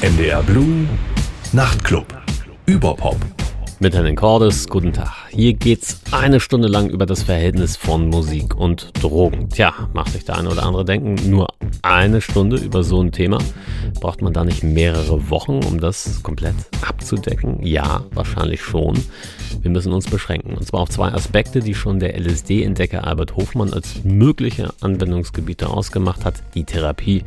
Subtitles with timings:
[0.00, 0.86] MDR Blue
[1.52, 2.06] Nachtclub.
[2.66, 3.16] Überpop.
[3.80, 5.17] Mit Herrn Cordes, guten Tag.
[5.30, 9.50] Hier geht's eine Stunde lang über das Verhältnis von Musik und Drogen.
[9.50, 11.48] Tja, macht sich der eine oder andere denken, nur
[11.82, 13.38] eine Stunde über so ein Thema?
[14.00, 16.54] Braucht man da nicht mehrere Wochen, um das komplett
[16.86, 17.64] abzudecken?
[17.64, 18.98] Ja, wahrscheinlich schon.
[19.60, 20.56] Wir müssen uns beschränken.
[20.56, 26.24] Und zwar auf zwei Aspekte, die schon der LSD-Entdecker Albert Hofmann als mögliche Anwendungsgebiete ausgemacht
[26.24, 26.42] hat.
[26.54, 27.24] Die Therapie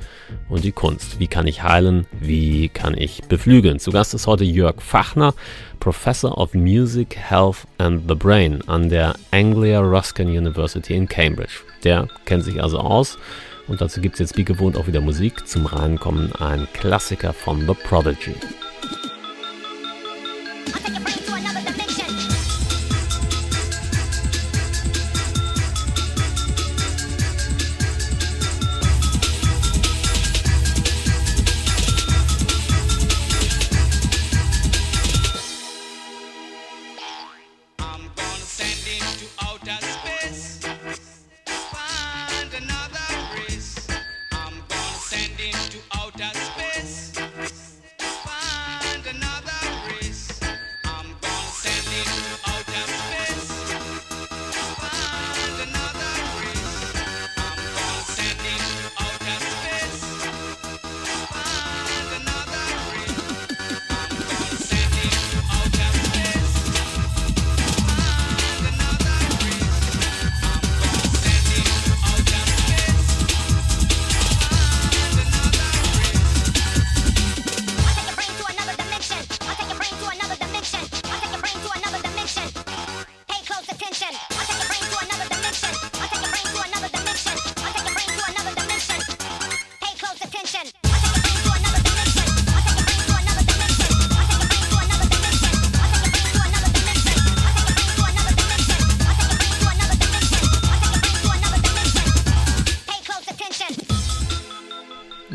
[0.50, 1.20] und die Kunst.
[1.20, 2.08] Wie kann ich heilen?
[2.20, 3.80] Wie kann ich beflügeln?
[3.80, 5.34] Zu Gast ist heute Jörg Fachner,
[5.82, 11.64] Professor of Music, Health and the Brain an der Anglia Ruskin University in Cambridge.
[11.84, 13.18] Der kennt sich also aus.
[13.68, 15.48] Und dazu gibt es jetzt wie gewohnt auch wieder Musik.
[15.48, 18.36] Zum Reinkommen ein Klassiker von The Prodigy.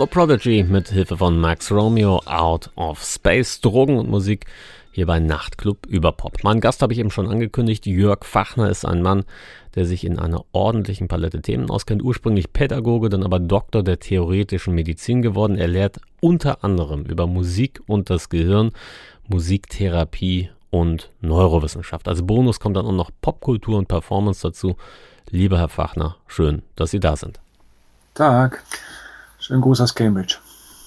[0.04, 4.44] Prodigy mit Hilfe von Max Romeo Out of Space, Drogen und Musik
[4.92, 6.44] hier bei Nachtclub über Pop.
[6.44, 9.24] Mein Gast habe ich eben schon angekündigt, Jörg Fachner ist ein Mann,
[9.74, 14.74] der sich in einer ordentlichen Palette Themen auskennt, ursprünglich Pädagoge, dann aber Doktor der theoretischen
[14.74, 15.56] Medizin geworden.
[15.56, 18.72] Er lehrt unter anderem über Musik und das Gehirn,
[19.28, 22.06] Musiktherapie und Neurowissenschaft.
[22.06, 24.76] Als Bonus kommt dann auch noch Popkultur und Performance dazu.
[25.30, 27.40] Lieber Herr Fachner, schön, dass Sie da sind.
[28.14, 28.62] Tag.
[29.46, 30.38] Schönen Gruß aus Cambridge.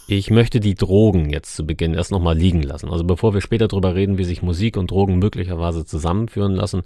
[0.06, 2.90] Ich möchte die Drogen jetzt zu Beginn erst nochmal liegen lassen.
[2.90, 6.82] Also bevor wir später darüber reden, wie sich Musik und Drogen möglicherweise zusammenführen lassen,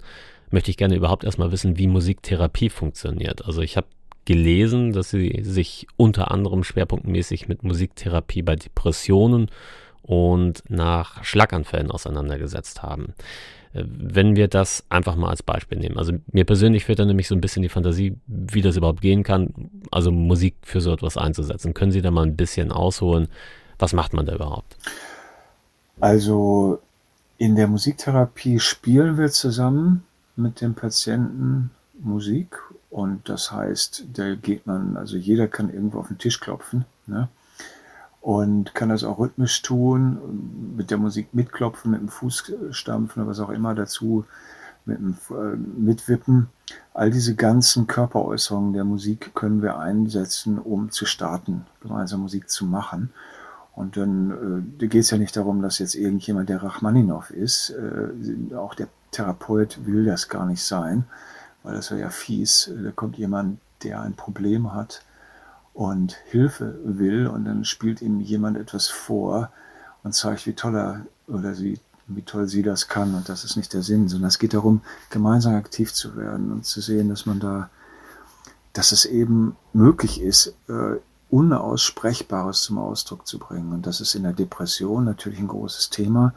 [0.52, 3.44] möchte ich gerne überhaupt erstmal wissen, wie Musiktherapie funktioniert.
[3.44, 3.88] Also ich habe
[4.24, 9.50] gelesen, dass Sie sich unter anderem schwerpunktmäßig mit Musiktherapie bei Depressionen
[10.02, 13.14] und nach Schlaganfällen auseinandergesetzt haben
[13.74, 15.98] wenn wir das einfach mal als Beispiel nehmen.
[15.98, 19.24] Also mir persönlich fehlt da nämlich so ein bisschen die Fantasie, wie das überhaupt gehen
[19.24, 19.52] kann,
[19.90, 21.74] also Musik für so etwas einzusetzen.
[21.74, 23.28] Können Sie da mal ein bisschen ausholen?
[23.78, 24.76] Was macht man da überhaupt?
[26.00, 26.80] Also
[27.38, 30.04] in der Musiktherapie spielen wir zusammen
[30.36, 32.56] mit dem Patienten Musik
[32.90, 36.84] und das heißt, da geht man, also jeder kann irgendwo auf den Tisch klopfen.
[37.06, 37.28] Ne?
[38.24, 43.30] Und kann das auch rhythmisch tun, mit der Musik mitklopfen, mit dem Fuß stampfen oder
[43.30, 44.24] was auch immer dazu,
[44.86, 46.48] mit dem äh, Mitwippen.
[46.94, 52.64] All diese ganzen Körperäußerungen der Musik können wir einsetzen, um zu starten, gemeinsam Musik zu
[52.64, 53.10] machen.
[53.76, 57.74] Und dann äh, geht es ja nicht darum, dass jetzt irgendjemand der Rachmaninow ist.
[57.76, 61.04] Äh, auch der Therapeut will das gar nicht sein,
[61.62, 62.72] weil das wäre ja fies.
[62.82, 65.02] Da kommt jemand, der ein Problem hat,
[65.74, 69.50] und Hilfe will und dann spielt ihm jemand etwas vor
[70.04, 73.56] und zeigt, wie toll er oder sie, wie toll sie das kann und das ist
[73.56, 77.26] nicht der Sinn, sondern es geht darum, gemeinsam aktiv zu werden und zu sehen, dass
[77.26, 77.70] man da,
[78.72, 80.96] dass es eben möglich ist, äh,
[81.30, 83.72] Unaussprechbares zum Ausdruck zu bringen.
[83.72, 86.32] Und das ist in der Depression natürlich ein großes Thema,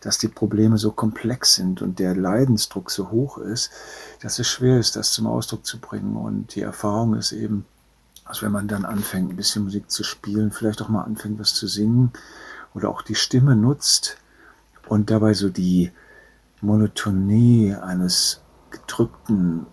[0.00, 3.70] dass die Probleme so komplex sind und der Leidensdruck so hoch ist,
[4.20, 6.14] dass es schwer ist, das zum Ausdruck zu bringen.
[6.14, 7.64] Und die Erfahrung ist eben,
[8.28, 11.54] also wenn man dann anfängt, ein bisschen Musik zu spielen, vielleicht auch mal anfängt, was
[11.54, 12.12] zu singen
[12.74, 14.18] oder auch die Stimme nutzt
[14.86, 15.90] und dabei so die
[16.60, 19.66] Monotonie eines gedrückten,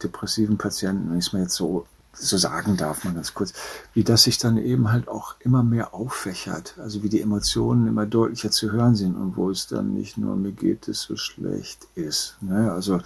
[0.00, 3.52] depressiven Patienten, wenn ich es mal jetzt so, so sagen darf, mal ganz kurz,
[3.94, 8.06] wie das sich dann eben halt auch immer mehr auffächert, also wie die Emotionen immer
[8.06, 11.88] deutlicher zu hören sind und wo es dann nicht nur mir geht es so schlecht
[11.96, 12.36] ist.
[12.42, 12.70] Ne?
[12.70, 13.00] Also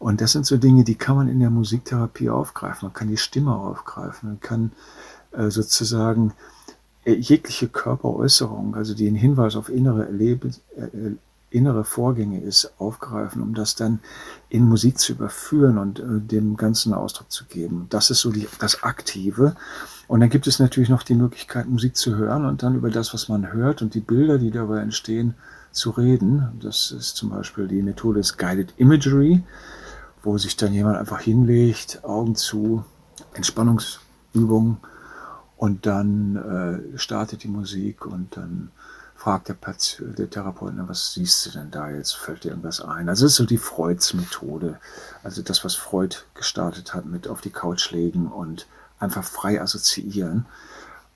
[0.00, 2.86] und das sind so Dinge, die kann man in der Musiktherapie aufgreifen.
[2.86, 4.30] Man kann die Stimme aufgreifen.
[4.30, 4.72] Man kann
[5.32, 6.32] äh, sozusagen
[7.04, 11.12] jegliche Körperäußerung, also die einen Hinweis auf innere Erlebe, äh,
[11.50, 13.98] innere Vorgänge ist, aufgreifen, um das dann
[14.48, 17.86] in Musik zu überführen und äh, dem Ganzen Ausdruck zu geben.
[17.90, 19.54] Das ist so die, das Aktive.
[20.08, 23.12] Und dann gibt es natürlich noch die Möglichkeit, Musik zu hören und dann über das,
[23.12, 25.34] was man hört und die Bilder, die dabei entstehen,
[25.72, 26.48] zu reden.
[26.60, 29.42] Das ist zum Beispiel die Methode des Guided Imagery,
[30.22, 32.84] wo sich dann jemand einfach hinlegt, Augen zu,
[33.34, 34.78] Entspannungsübungen
[35.56, 36.36] und dann
[36.94, 38.70] äh, startet die Musik und dann
[39.14, 42.16] fragt der, Patient, der Therapeut, was siehst du denn da jetzt?
[42.16, 43.10] Fällt dir irgendwas ein?
[43.10, 44.80] Also das ist so die Freuds Methode.
[45.22, 48.66] Also das, was Freud gestartet hat mit auf die Couch legen und
[48.98, 50.46] einfach frei assoziieren.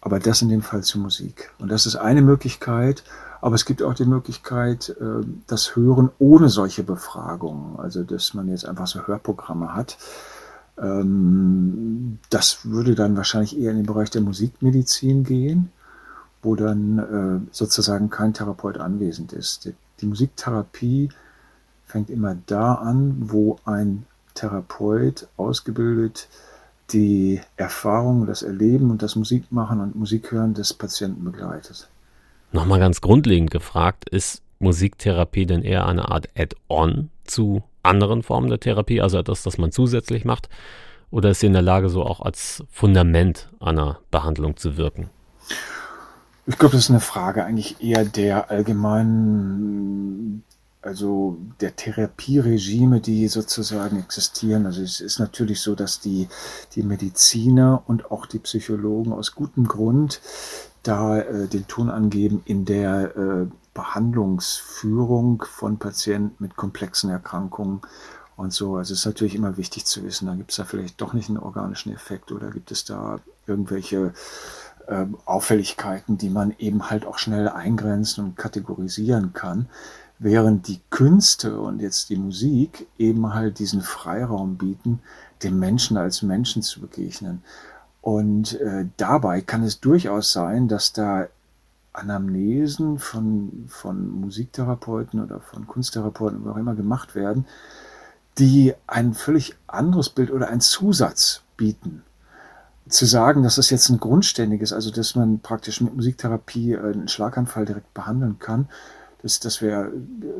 [0.02, 1.50] Aber das in dem Fall zur Musik.
[1.58, 3.04] Und das ist eine Möglichkeit.
[3.44, 7.79] Aber es gibt auch die Möglichkeit, äh, das Hören ohne solche Befragungen.
[7.79, 9.99] Also, dass man jetzt einfach so Hörprogramme hat.
[10.79, 15.70] Ähm, das würde dann wahrscheinlich eher in den Bereich der Musikmedizin gehen
[16.44, 19.73] wo dann äh, sozusagen kein Therapeut anwesend ist.
[20.00, 21.08] Die, Musiktherapie
[21.87, 24.05] fängt immer da an, wo ein
[24.35, 26.29] Therapeut ausgebildet
[26.91, 31.88] die Erfahrung, das Erleben und das Musikmachen und Musikhören des Patienten begleitet.
[32.54, 38.60] Nochmal ganz grundlegend gefragt, ist Musiktherapie denn eher eine Art Add-on zu anderen Formen der
[38.60, 40.48] Therapie, also etwas, das man zusätzlich macht,
[41.10, 45.10] oder ist sie in der Lage, so auch als Fundament einer Behandlung zu wirken?
[46.46, 50.44] Ich glaube, das ist eine Frage eigentlich eher der allgemeinen,
[50.80, 54.66] also der Therapieregime, die sozusagen existieren.
[54.66, 56.28] Also es ist natürlich so, dass die,
[56.76, 60.20] die Mediziner und auch die Psychologen aus gutem Grund
[60.84, 67.81] da äh, den Ton angeben in der äh, Behandlungsführung von Patienten mit komplexen Erkrankungen
[68.36, 68.76] und so.
[68.76, 71.28] Also es ist natürlich immer wichtig zu wissen, da gibt es da vielleicht doch nicht
[71.28, 74.12] einen organischen Effekt oder gibt es da irgendwelche
[74.86, 79.69] äh, Auffälligkeiten, die man eben halt auch schnell eingrenzen und kategorisieren kann,
[80.19, 85.00] während die Künste und jetzt die Musik eben halt diesen Freiraum bieten,
[85.42, 87.42] dem Menschen als Menschen zu begegnen.
[88.04, 91.26] Und äh, dabei kann es durchaus sein, dass da
[91.94, 97.46] Anamnesen von, von Musiktherapeuten oder von Kunsttherapeuten, wo auch immer gemacht werden,
[98.36, 102.02] die ein völlig anderes Bild oder einen Zusatz bieten
[102.90, 107.64] zu sagen, dass das jetzt ein grundständiges, also dass man praktisch mit Musiktherapie einen Schlaganfall
[107.64, 108.68] direkt behandeln kann,
[109.22, 109.90] das, das wäre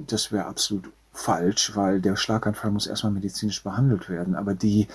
[0.07, 4.35] das wäre absolut falsch, weil der Schlaganfall muss erstmal medizinisch behandelt werden.
[4.35, 4.87] Aber die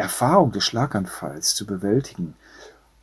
[0.00, 2.34] Erfahrung des Schlaganfalls zu bewältigen,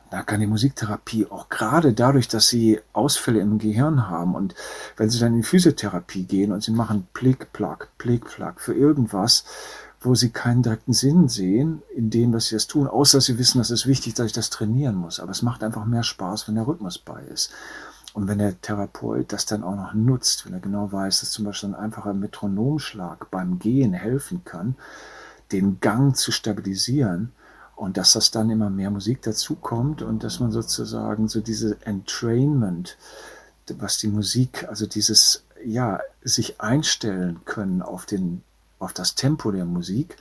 [0.10, 4.56] da kann die Musiktherapie auch gerade dadurch, dass sie Ausfälle im Gehirn haben und
[4.96, 9.44] wenn sie dann in Physiotherapie gehen und sie machen Plick-Plack, Plick-Plack für irgendwas,
[10.00, 13.38] wo sie keinen direkten Sinn sehen in dem, was sie das tun, außer dass sie
[13.38, 15.20] wissen, dass es wichtig ist, dass ich das trainieren muss.
[15.20, 17.52] Aber es macht einfach mehr Spaß, wenn der Rhythmus bei ist.
[18.14, 21.46] Und wenn der Therapeut das dann auch noch nutzt, wenn er genau weiß, dass zum
[21.46, 24.76] Beispiel ein einfacher Metronomschlag beim Gehen helfen kann,
[25.52, 27.32] den Gang zu stabilisieren
[27.76, 32.98] und dass das dann immer mehr Musik dazukommt und dass man sozusagen so diese Entrainment,
[33.78, 38.42] was die Musik, also dieses, ja, sich einstellen können auf den
[38.80, 40.18] auf das Tempo der Musik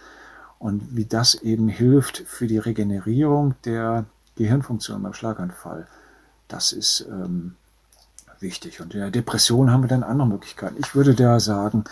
[0.59, 4.07] und wie das eben hilft für die Regenerierung der
[4.37, 5.87] Gehirnfunktion beim Schlaganfall.
[6.49, 7.57] Das ist ähm,
[8.41, 8.81] wichtig.
[8.81, 10.77] Und in der Depression haben wir dann andere Möglichkeiten.
[10.79, 11.85] Ich würde da sagen,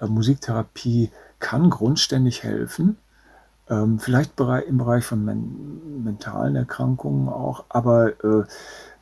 [0.00, 1.10] äh, Musiktherapie
[1.42, 2.96] kann grundständig helfen.
[3.68, 8.44] Ähm, vielleicht im Bereich von men mentalen Erkrankungen auch, aber äh,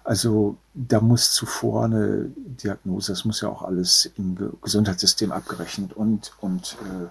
[0.02, 6.32] also da muss zuvor eine Diagnose, das muss ja auch alles im Gesundheitssystem abgerechnet und,
[6.40, 7.06] und äh,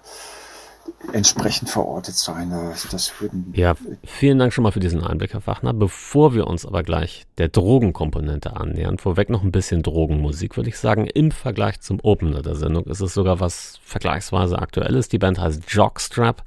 [1.12, 2.50] entsprechend verortet sein.
[2.90, 5.72] Das würden ja, vielen Dank schon mal für diesen Einblick, Herr Fachner.
[5.72, 10.78] Bevor wir uns aber gleich der Drogenkomponente annähern, vorweg noch ein bisschen Drogenmusik, würde ich
[10.78, 11.06] sagen.
[11.06, 15.08] Im Vergleich zum Opener der Sendung ist es sogar was vergleichsweise Aktuelles.
[15.08, 16.44] Die Band heißt Jockstrap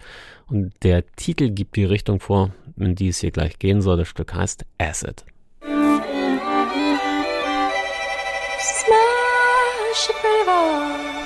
[0.47, 3.97] und der Titel gibt die Richtung vor, in die es hier gleich gehen soll.
[3.97, 5.25] Das Stück heißt Acid.
[8.59, 11.22] Smash rivers,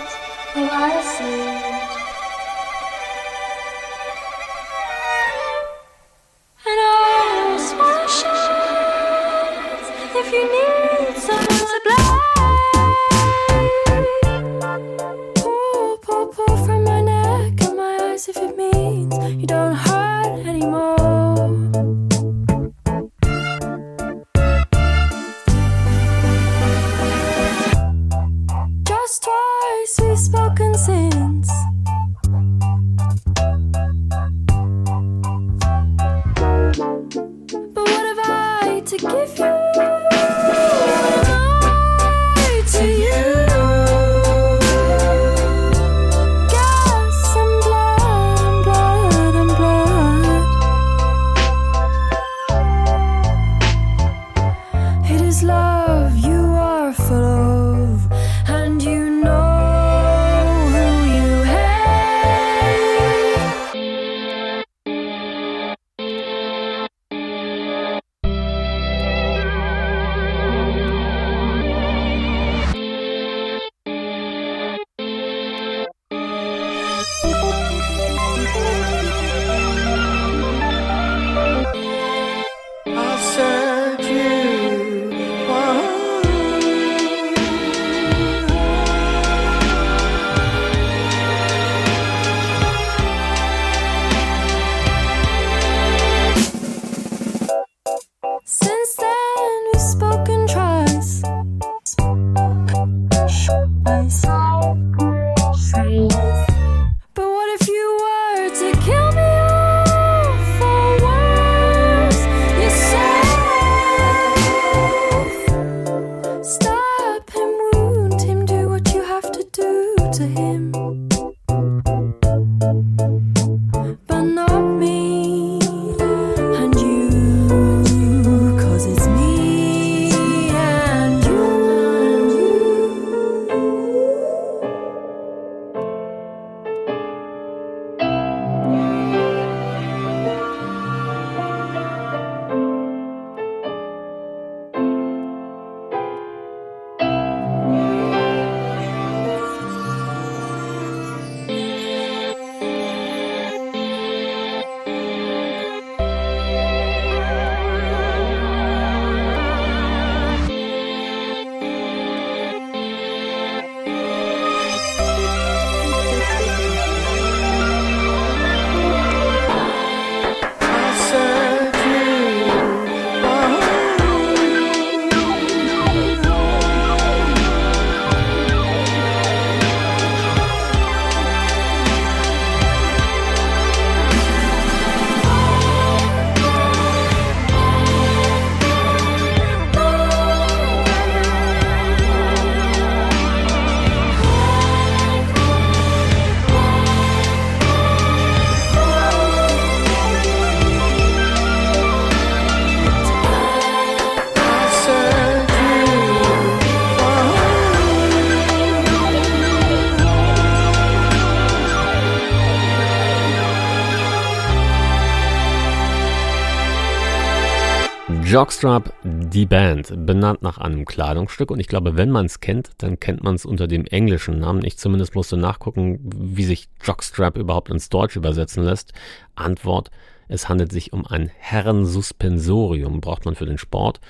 [218.37, 222.99] Jockstrap, die Band, benannt nach einem Kleidungsstück und ich glaube, wenn man es kennt, dann
[222.99, 224.63] kennt man es unter dem englischen Namen.
[224.63, 228.93] Ich zumindest musste nachgucken, wie sich Jockstrap überhaupt ins Deutsch übersetzen lässt.
[229.33, 229.89] Antwort,
[230.27, 234.01] es handelt sich um ein Herrensuspensorium, braucht man für den Sport.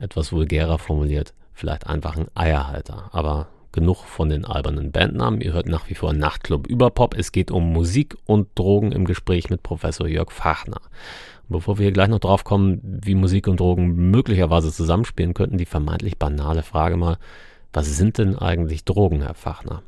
[0.00, 3.10] Etwas vulgärer formuliert, vielleicht einfach ein Eierhalter.
[3.12, 5.40] Aber genug von den albernen Bandnamen.
[5.40, 7.14] Ihr hört nach wie vor Nachtclub Überpop.
[7.14, 10.80] Es geht um Musik und Drogen im Gespräch mit Professor Jörg Fachner.
[11.48, 15.66] Bevor wir hier gleich noch drauf kommen, wie Musik und Drogen möglicherweise zusammenspielen könnten, die
[15.66, 17.18] vermeintlich banale Frage mal,
[17.72, 19.82] was sind denn eigentlich Drogen, Herr Fachner?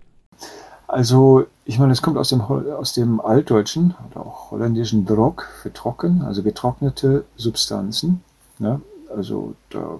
[0.87, 5.73] Also, ich meine, es kommt aus dem, aus dem Altdeutschen oder auch holländischen Drog für
[5.73, 8.23] trocken, also getrocknete Substanzen.
[8.59, 8.81] Ne?
[9.15, 9.99] Also, da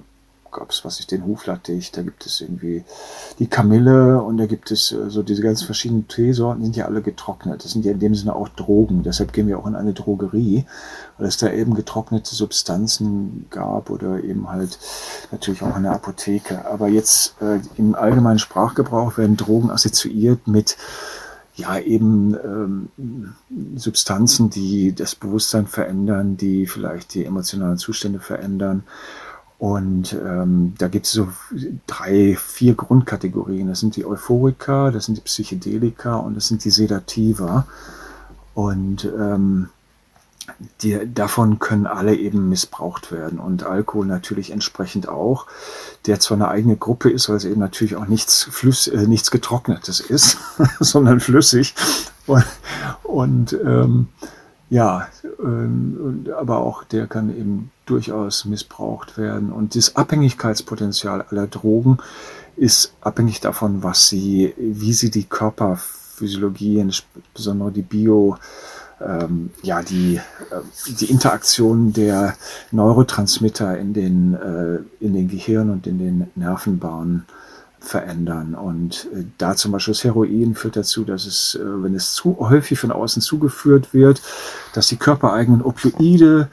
[0.51, 2.85] gab es, was ich, den Huflattich, da gibt es irgendwie
[3.39, 7.03] die Kamille und da gibt es äh, so diese ganz verschiedenen Teesorten, sind ja alle
[7.03, 7.65] getrocknet.
[7.65, 9.03] Das sind ja in dem Sinne auch Drogen.
[9.03, 10.65] Deshalb gehen wir auch in eine Drogerie,
[11.19, 14.79] weil es da eben getrocknete Substanzen gab oder eben halt
[15.31, 16.67] natürlich auch in der Apotheke.
[16.67, 20.77] Aber jetzt äh, im allgemeinen Sprachgebrauch werden Drogen assoziiert mit
[21.59, 22.89] ja eben ähm,
[23.75, 28.85] Substanzen, die das Bewusstsein verändern, die vielleicht die emotionalen Zustände verändern
[29.59, 31.29] und ähm, da gibt es so
[31.89, 33.67] drei, vier Grundkategorien.
[33.67, 37.67] Das sind die Euphorika, das sind die Psychedelika und das sind die Sedativa.
[38.55, 39.69] Und ähm,
[40.83, 43.41] die, davon können alle eben missbraucht werden.
[43.41, 45.47] Und Alkohol natürlich entsprechend auch,
[46.07, 49.33] der zwar eine eigene Gruppe ist, weil es eben natürlich auch nichts, Flüss, äh, nichts
[49.33, 50.39] Getrocknetes ist,
[50.81, 51.75] sondern flüssig.
[52.27, 52.45] Und,
[53.03, 54.09] und ähm,
[54.71, 55.09] ja,
[55.43, 59.51] ähm, aber auch der kann eben durchaus missbraucht werden.
[59.51, 61.99] Und das Abhängigkeitspotenzial aller Drogen
[62.57, 68.37] ist abhängig davon, was sie, wie sie die Körperphysiologie, insbesondere die Bio,
[69.01, 70.61] ähm, ja, die, äh,
[71.01, 72.35] die Interaktion der
[72.73, 77.25] Neurotransmitter in den, äh, in den Gehirn und in den Nervenbahnen
[77.81, 78.55] verändern.
[78.55, 82.37] Und äh, da zum Beispiel das Heroin führt dazu, dass es, äh, wenn es zu
[82.39, 84.21] häufig von außen zugeführt wird,
[84.75, 86.49] dass die körpereigenen Opioide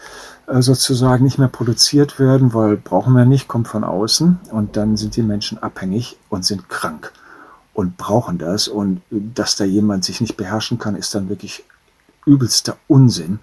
[0.48, 4.98] äh, sozusagen nicht mehr produziert werden, weil brauchen wir nicht, kommt von außen und dann
[4.98, 7.12] sind die Menschen abhängig und sind krank
[7.74, 11.63] und brauchen das und dass da jemand sich nicht beherrschen kann, ist dann wirklich
[12.25, 13.39] übelster Unsinn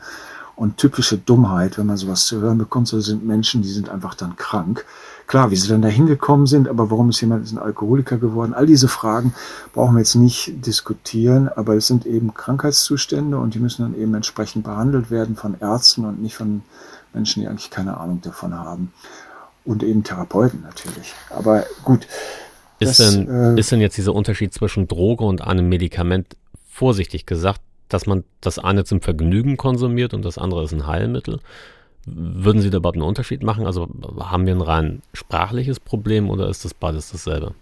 [0.57, 2.89] und typische Dummheit, wenn man sowas zu hören bekommt.
[2.89, 4.85] So sind Menschen, die sind einfach dann krank.
[5.33, 8.53] Klar, wie sie dann da hingekommen sind, aber warum ist jemand ein Alkoholiker geworden?
[8.53, 9.33] All diese Fragen
[9.73, 14.13] brauchen wir jetzt nicht diskutieren, aber es sind eben Krankheitszustände und die müssen dann eben
[14.15, 16.61] entsprechend behandelt werden von Ärzten und nicht von
[17.15, 18.93] Menschen, die eigentlich keine Ahnung davon haben.
[19.65, 21.15] Und eben Therapeuten natürlich.
[21.31, 22.07] Aber gut.
[22.79, 26.37] Ist, das, denn, äh, ist denn jetzt dieser Unterschied zwischen Droge und einem Medikament
[26.69, 27.63] vorsichtig gesagt
[27.93, 31.41] dass man das eine zum Vergnügen konsumiert und das andere ist ein Heilmittel.
[32.05, 33.65] Würden Sie da überhaupt einen Unterschied machen?
[33.65, 37.55] Also haben wir ein rein sprachliches Problem oder ist das beides dasselbe?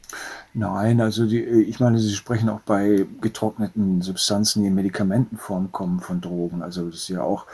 [0.55, 6.01] Nein, also die, ich meine, Sie sprechen auch bei getrockneten Substanzen, die in Medikamentenform kommen,
[6.01, 6.63] von Drogen.
[6.63, 7.45] Also das ist ja auch,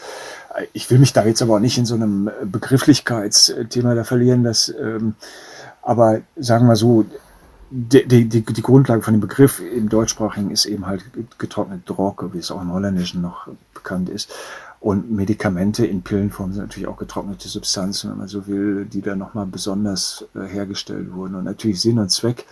[0.73, 4.73] ich will mich da jetzt aber auch nicht in so einem Begrifflichkeitsthema da verlieren, dass,
[4.81, 5.16] ähm,
[5.83, 7.05] aber sagen wir so,
[7.69, 11.02] die, die, die, die Grundlage von dem Begriff im Deutschsprachigen ist eben halt
[11.38, 14.33] getrocknete Droge, wie es auch im Holländischen noch bekannt ist.
[14.87, 19.19] Und Medikamente in Pillenform sind natürlich auch getrocknete Substanzen, wenn man so will, die dann
[19.19, 21.35] nochmal besonders äh, hergestellt wurden.
[21.35, 22.47] Und natürlich Sinn und Zweck.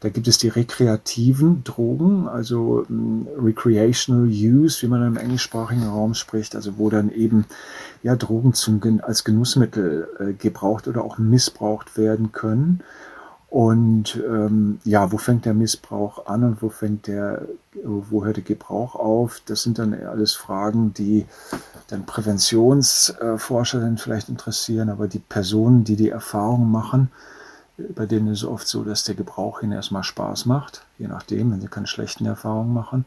[0.00, 6.14] Da gibt es die rekreativen Drogen, also ähm, recreational use, wie man im englischsprachigen Raum
[6.14, 7.44] spricht, also wo dann eben
[8.02, 12.80] ja Drogen zum, als Genussmittel äh, gebraucht oder auch missbraucht werden können.
[13.48, 17.46] Und ähm, ja, wo fängt der Missbrauch an und wo fängt der,
[17.84, 19.40] wo hört der Gebrauch auf?
[19.46, 21.26] Das sind dann alles Fragen, die
[21.88, 27.10] dann Präventionsforscher dann vielleicht interessieren, aber die Personen, die die Erfahrung machen,
[27.94, 31.52] bei denen ist es oft so, dass der Gebrauch ihnen erstmal Spaß macht, je nachdem,
[31.52, 33.04] wenn sie keine schlechten Erfahrungen machen.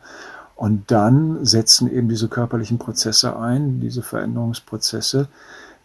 [0.56, 5.28] Und dann setzen eben diese körperlichen Prozesse ein, diese Veränderungsprozesse,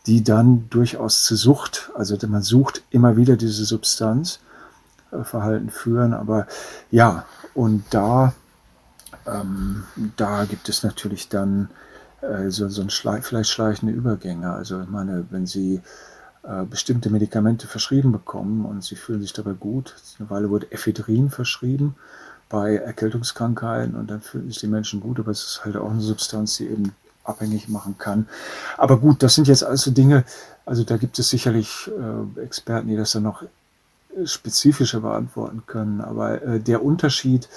[0.07, 4.41] die dann durchaus zur Sucht, also man sucht immer wieder diese Substanz
[5.23, 6.13] Verhalten führen.
[6.13, 6.47] Aber
[6.91, 8.35] ja, und da,
[9.27, 9.85] ähm,
[10.17, 11.71] da gibt es natürlich dann
[12.21, 14.53] äh, so, so ein Schle vielleicht schleichende Übergänge.
[14.53, 15.81] Also ich meine, wenn Sie
[16.43, 21.31] äh, bestimmte Medikamente verschrieben bekommen und Sie fühlen sich dabei gut, eine Weile wurde Ephedrin
[21.31, 21.95] verschrieben
[22.49, 26.01] bei Erkältungskrankheiten und dann fühlen sich die Menschen gut, aber es ist halt auch eine
[26.01, 26.93] Substanz, die eben
[27.25, 28.29] abhängig machen kann.
[28.77, 30.25] Aber gut, das sind jetzt alles so Dinge,
[30.67, 33.43] also da gibt es sicherlich äh, Experten, die das dann noch
[34.25, 36.01] spezifischer beantworten können.
[36.01, 37.49] Aber äh, der Unterschied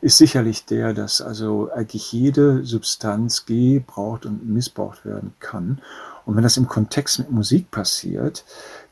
[0.00, 5.80] ist sicherlich der, dass also eigentlich jede Substanz gebraucht und missbraucht werden kann.
[6.24, 8.44] Und wenn das im Kontext mit Musik passiert,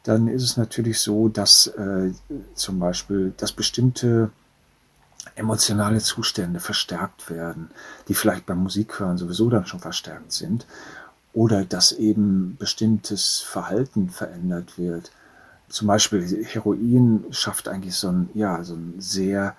[0.04, 2.12] dann ist es natürlich so, dass äh,
[2.54, 4.30] zum Beispiel, dass bestimmte
[5.36, 7.70] emotionale Zustände verstärkt werden,
[8.08, 10.66] die vielleicht beim Musikhören sowieso dann schon verstärkt sind,
[11.32, 15.10] oder dass eben bestimmtes Verhalten verändert wird
[15.74, 19.56] zum Beispiel Heroin schafft eigentlich so ein, ja, so ein sehr,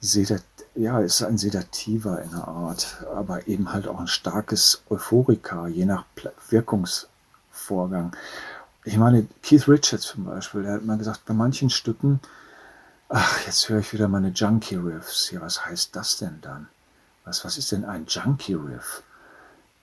[0.00, 0.42] sedat,
[0.74, 5.86] ja, ist ein Sedativer in der Art, aber eben halt auch ein starkes Euphorika, je
[5.86, 6.04] nach
[6.50, 8.14] Wirkungsvorgang.
[8.84, 12.20] Ich meine, Keith Richards zum Beispiel, der hat mal gesagt, bei manchen Stücken,
[13.14, 15.30] ach, jetzt höre ich wieder meine Junkie-Riffs.
[15.30, 16.66] Ja, was heißt das denn dann?
[17.24, 19.02] Was, was ist denn ein Junkie-Riff?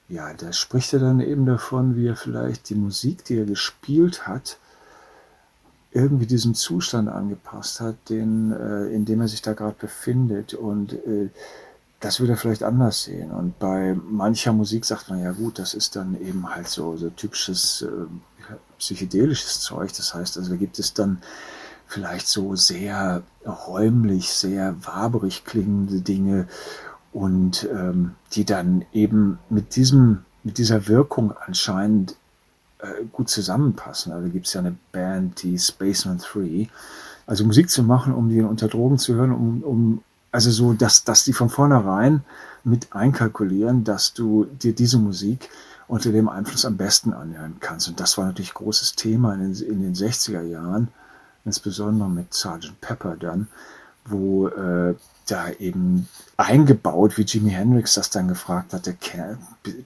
[0.09, 4.27] Ja, da spricht er dann eben davon, wie er vielleicht die Musik, die er gespielt
[4.27, 4.57] hat,
[5.93, 10.53] irgendwie diesem Zustand angepasst hat, den, äh, in dem er sich da gerade befindet.
[10.53, 11.29] Und äh,
[12.01, 13.31] das würde er vielleicht anders sehen.
[13.31, 17.09] Und bei mancher Musik sagt man, ja gut, das ist dann eben halt so, so
[17.09, 19.93] typisches äh, psychedelisches Zeug.
[19.95, 21.21] Das heißt, also da gibt es dann
[21.91, 26.47] vielleicht so sehr räumlich, sehr waberig klingende Dinge
[27.11, 32.15] und ähm, die dann eben mit diesem, mit dieser Wirkung anscheinend
[32.79, 34.13] äh, gut zusammenpassen.
[34.13, 36.69] Also gibt es ja eine Band, die Spaceman 3.
[37.27, 41.03] Also Musik zu machen, um die unter Drogen zu hören, um, um also so, dass,
[41.03, 42.23] dass die von vornherein
[42.63, 45.49] mit einkalkulieren, dass du dir diese Musik
[45.89, 47.89] unter dem Einfluss am besten anhören kannst.
[47.89, 50.87] Und das war natürlich großes Thema in den, in den 60er Jahren,
[51.45, 52.79] insbesondere mit Sgt.
[52.81, 53.47] Pepper dann,
[54.05, 54.95] wo äh,
[55.27, 58.95] da eben eingebaut, wie Jimi Hendrix das dann gefragt hatte,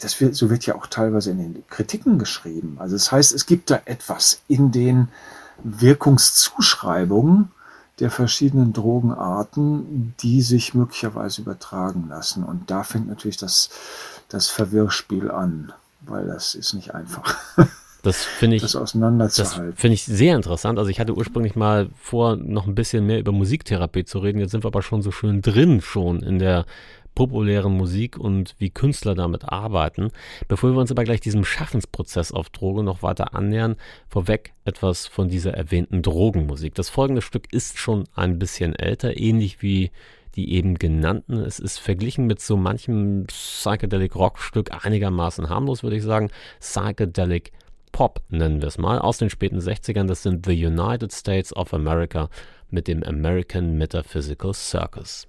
[0.00, 2.76] das wird, so wird ja auch teilweise in den Kritiken geschrieben.
[2.78, 5.08] Also das heißt, es gibt da etwas in den
[5.62, 7.50] Wirkungszuschreibungen
[8.00, 12.44] der verschiedenen Drogenarten, die sich möglicherweise übertragen lassen.
[12.44, 13.70] Und da fängt natürlich das,
[14.28, 17.36] das Verwirrspiel an, weil das ist nicht einfach.
[18.02, 19.72] Das finde ich, das auseinanderzuhalten.
[19.72, 20.78] Das finde ich sehr interessant.
[20.78, 24.38] Also ich hatte ursprünglich mal vor, noch ein bisschen mehr über Musiktherapie zu reden.
[24.38, 26.64] Jetzt sind wir aber schon so schön drin schon in der
[27.14, 30.10] populären Musik und wie Künstler damit arbeiten.
[30.48, 33.76] Bevor wir uns aber gleich diesem Schaffensprozess auf Droge noch weiter annähern,
[34.08, 36.74] vorweg etwas von dieser erwähnten Drogenmusik.
[36.74, 39.90] Das folgende Stück ist schon ein bisschen älter, ähnlich wie
[40.36, 41.38] die eben genannten.
[41.38, 46.30] Es ist verglichen mit so manchem Psychedelic Rock-Stück einigermaßen harmlos, würde ich sagen.
[46.60, 47.52] Psychedelic
[47.92, 50.06] Pop nennen wir es mal, aus den späten 60ern.
[50.06, 52.28] Das sind The United States of America
[52.70, 55.26] mit dem American Metaphysical Circus.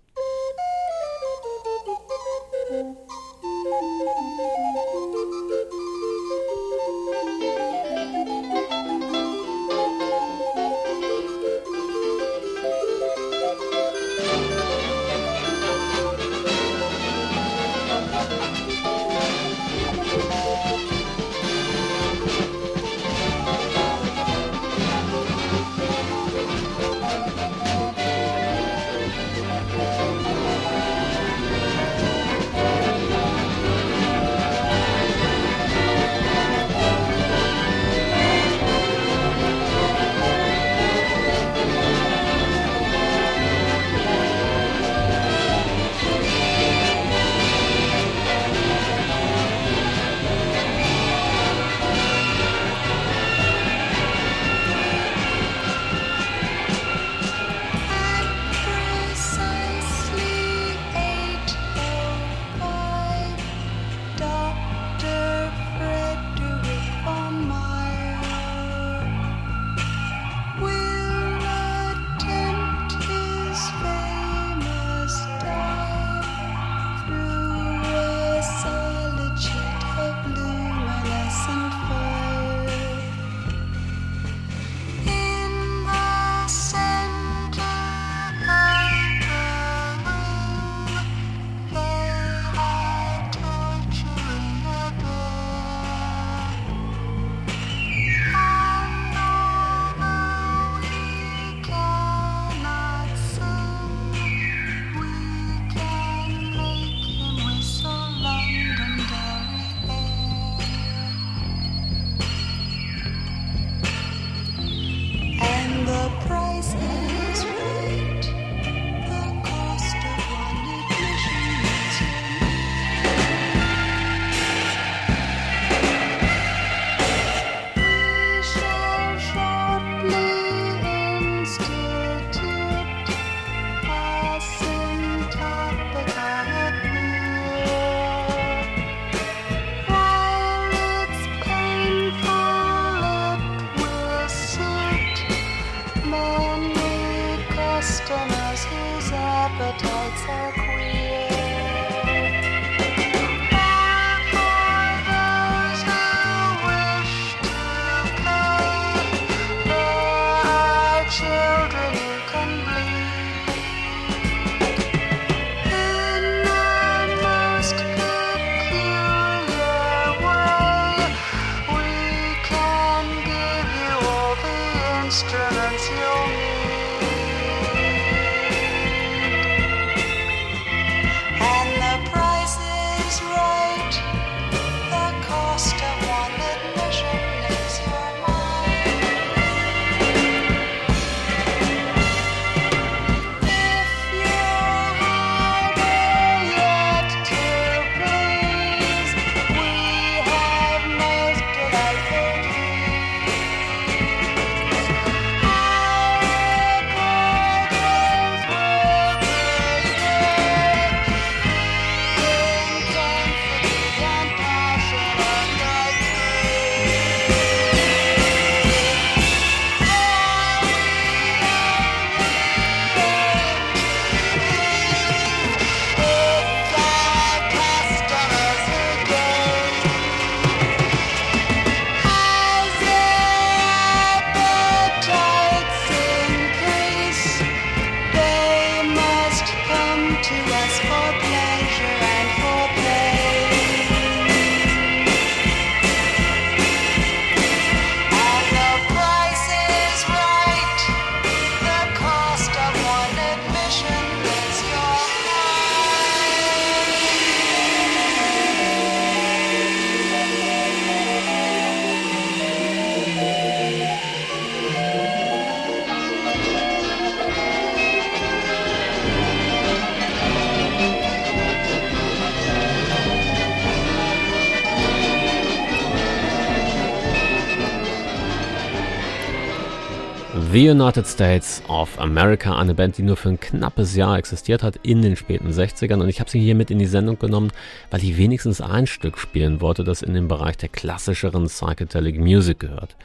[280.61, 284.75] The United States of America, eine Band, die nur für ein knappes Jahr existiert hat
[284.83, 285.99] in den späten 60ern.
[285.99, 287.51] Und ich habe sie hier mit in die Sendung genommen,
[287.89, 292.59] weil ich wenigstens ein Stück spielen wollte, das in den Bereich der klassischeren Psychedelic Music
[292.59, 292.95] gehört.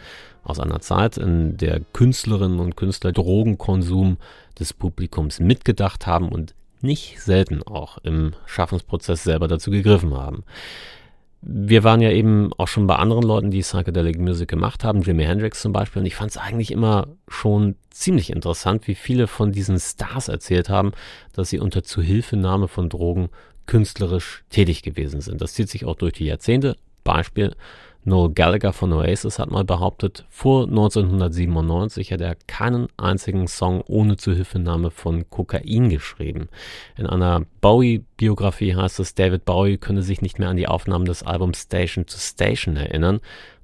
[0.45, 4.19] Aus einer Zeit, in der Künstlerinnen und Künstler Drogenkonsum
[4.61, 10.45] des Publikums mitgedacht haben und nicht selten auch im Schaffensprozess selber dazu gegriffen haben.
[11.49, 15.25] Wir waren ja eben auch schon bei anderen Leuten, die Psychedelic Music gemacht haben, Jimi
[15.25, 19.53] Hendrix zum Beispiel, und ich fand es eigentlich immer schon ziemlich interessant, wie viele von
[19.53, 20.91] diesen Stars erzählt haben,
[21.33, 23.29] dass sie unter Zuhilfenahme von Drogen
[23.67, 25.41] künstlerisch tätig gewesen sind.
[25.41, 26.77] Das zieht sich auch durch die Jahrzehnte.
[27.05, 27.55] Beispiel
[28.07, 34.17] Noel Gallagher von Oasis hat mal behauptet, vor 1997 hätte er keinen einzigen Song ohne
[34.17, 36.49] Zuhilfenahme von Kokain geschrieben.
[36.97, 41.25] In einer Bowie-Biografie heißt es, David Bowie könne sich nicht mehr an die Aufnahmen des
[41.25, 43.19] Albums Station to Station erinnern,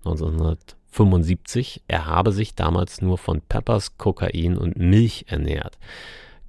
[0.05, 1.83] 1975.
[1.87, 5.79] Er habe sich damals nur von Peppers, Kokain und Milch ernährt.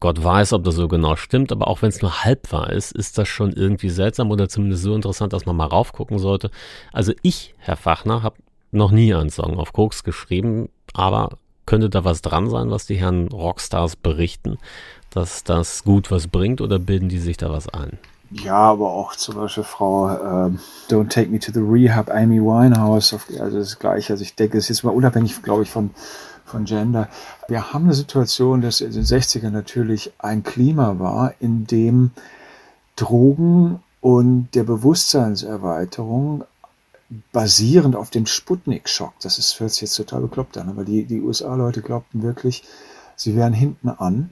[0.03, 2.91] Gott weiß, ob das so genau stimmt, aber auch wenn es nur halb wahr ist,
[2.91, 6.51] ist das schon irgendwie seltsam oder zumindest so interessant, dass man mal raufgucken sollte.
[6.91, 8.35] Also ich, Herr Fachner, habe
[8.71, 12.95] noch nie einen Song auf Koks geschrieben, aber könnte da was dran sein, was die
[12.95, 14.57] Herren Rockstars berichten,
[15.09, 17.97] dass das gut was bringt oder bilden die sich da was ein?
[18.29, 20.51] Ja, aber auch zum Beispiel Frau äh,
[20.89, 24.11] Don't Take Me to the Rehab, Amy Winehouse, also das gleiche.
[24.11, 25.91] Also ich denke, es ist mal unabhängig, glaube ich, von
[26.53, 27.09] von Gender.
[27.47, 32.11] Wir haben eine Situation, dass in den 60ern natürlich ein Klima war, in dem
[32.95, 36.43] Drogen und der Bewusstseinserweiterung
[37.31, 41.21] basierend auf dem Sputnik-Schock, das ist, hört sich jetzt total bekloppt an, aber die, die
[41.21, 42.63] USA-Leute glaubten wirklich,
[43.15, 44.31] sie wären hinten an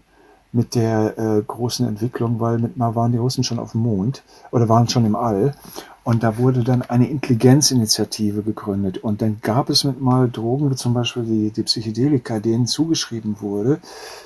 [0.51, 4.21] mit der äh, großen Entwicklung, weil mit mal waren die Russen schon auf dem Mond
[4.51, 5.55] oder waren schon im All
[6.03, 8.97] und da wurde dann eine Intelligenzinitiative gegründet.
[8.97, 13.37] Und dann gab es mit mal Drogen, wie zum Beispiel die, die Psychedelika, denen zugeschrieben
[13.39, 13.79] wurde,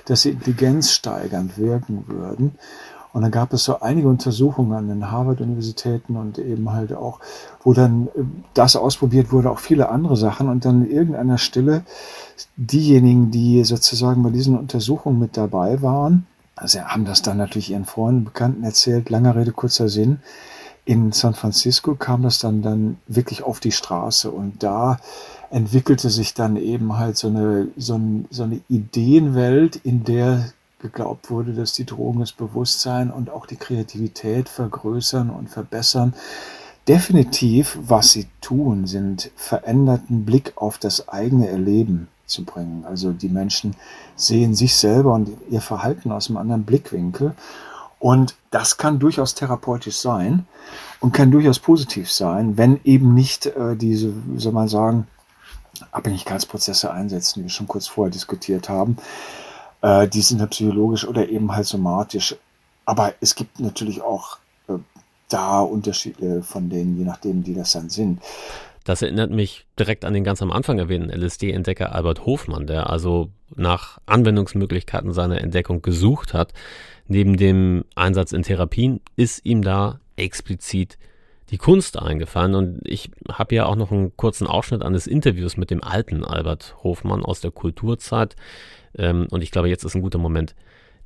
[0.06, 2.56] dass sie intelligenzsteigernd wirken würden.
[3.12, 7.20] Und dann gab es so einige Untersuchungen an den Harvard-Universitäten und eben halt auch,
[7.64, 10.48] wo dann äh, das ausprobiert wurde, auch viele andere Sachen.
[10.48, 11.84] Und dann in irgendeiner Stelle
[12.56, 17.84] diejenigen, die sozusagen bei diesen Untersuchungen mit dabei waren, also haben das dann natürlich ihren
[17.84, 20.20] Freunden, Bekannten erzählt, langer Rede, kurzer Sinn
[20.86, 25.00] in San Francisco kam das dann, dann wirklich auf die Straße und da
[25.50, 30.46] entwickelte sich dann eben halt so eine, so, ein, so eine Ideenwelt, in der
[30.80, 36.14] geglaubt wurde, dass die Drogen das Bewusstsein und auch die Kreativität vergrößern und verbessern.
[36.88, 42.86] Definitiv, was sie tun, sind veränderten Blick auf das eigene Erleben zu bringen.
[42.86, 43.76] Also die Menschen
[44.16, 47.34] sehen sich selber und ihr Verhalten aus einem anderen Blickwinkel
[48.06, 50.46] und das kann durchaus therapeutisch sein
[51.00, 55.08] und kann durchaus positiv sein, wenn eben nicht äh, diese, wie soll man sagen,
[55.92, 58.98] Abhängigkeitsprozesse einsetzen, die wir schon kurz vorher diskutiert haben.
[59.82, 62.36] Äh, die sind ja psychologisch oder eben halt somatisch.
[62.86, 64.38] Aber es gibt natürlich auch
[64.68, 64.74] äh,
[65.28, 68.22] da Unterschiede von denen, je nachdem, die das dann sind.
[68.84, 73.32] Das erinnert mich direkt an den ganz am Anfang erwähnten LSD-Entdecker Albert Hofmann, der also
[73.56, 76.54] nach Anwendungsmöglichkeiten seiner Entdeckung gesucht hat.
[77.08, 80.98] Neben dem Einsatz in Therapien ist ihm da explizit
[81.52, 82.56] die Kunst eingefallen.
[82.56, 86.76] Und ich habe ja auch noch einen kurzen Ausschnitt eines Interviews mit dem alten Albert
[86.84, 88.36] Hofmann aus der Kulturzeit.
[88.98, 90.56] Ähm, und ich glaube, jetzt ist ein guter Moment,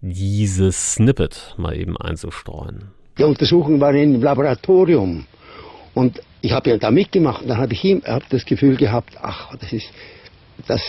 [0.02, 2.92] dieses Snippet mal eben einzustreuen.
[3.18, 5.26] Die Untersuchung war im Laboratorium.
[5.94, 7.44] Und ich habe ja da mitgemacht.
[7.46, 9.92] Dann habe ich ihm, hab das Gefühl gehabt, ach, das ist,
[10.68, 10.82] das,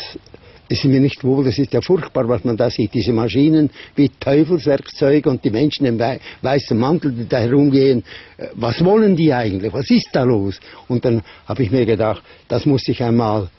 [0.70, 2.94] das ist mir nicht wohl, das ist ja furchtbar, was man da sieht.
[2.94, 8.04] Diese Maschinen wie Teufelswerkzeuge und die Menschen im weißen Mantel, die da herumgehen.
[8.36, 9.72] Äh, was wollen die eigentlich?
[9.72, 10.60] Was ist da los?
[10.86, 13.50] Und dann habe ich mir gedacht, das muss ich einmal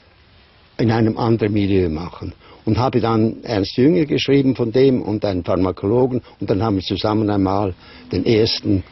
[0.78, 2.32] in einem anderen Milieu machen.
[2.64, 6.82] Und habe dann Ernst Jünger geschrieben von dem und einen Pharmakologen und dann haben wir
[6.82, 7.74] zusammen einmal
[8.10, 8.84] den ersten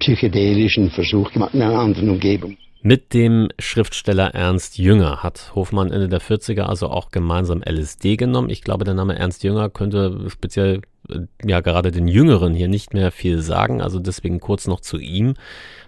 [0.00, 2.56] psychedelischen Versuch gemacht in einer anderen Umgebung.
[2.84, 8.50] Mit dem Schriftsteller Ernst Jünger hat Hofmann Ende der 40er also auch gemeinsam LSD genommen.
[8.50, 12.92] Ich glaube, der Name Ernst Jünger könnte speziell äh, ja gerade den Jüngeren hier nicht
[12.92, 15.34] mehr viel sagen, also deswegen kurz noch zu ihm.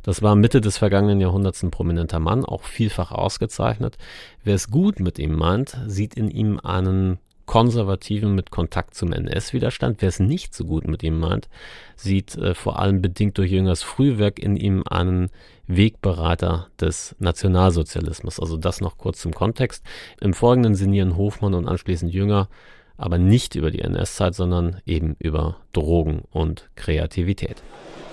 [0.05, 3.99] Das war Mitte des vergangenen Jahrhunderts ein prominenter Mann, auch vielfach ausgezeichnet.
[4.45, 10.01] Wer es gut mit ihm meint, sieht in ihm einen Konservativen mit Kontakt zum NS-Widerstand.
[10.01, 11.49] Wer es nicht so gut mit ihm meint,
[11.97, 15.31] sieht äh, vor allem bedingt durch Jüngers Frühwerk in ihm einen
[15.67, 18.41] Wegbereiter des Nationalsozialismus.
[18.41, 19.85] Also das noch kurz zum Kontext.
[20.21, 22.49] Im Folgenden sinnieren Hofmann und anschließend Jünger
[22.97, 27.63] aber nicht über die NS-Zeit, sondern eben über Drogen und Kreativität.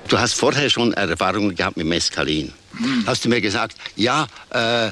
[0.08, 2.52] Du hast vorher schon Erfahrungen gehabt mit Mescalin.
[2.76, 3.04] Hm.
[3.06, 4.92] Hast du mir gesagt, ja, äh,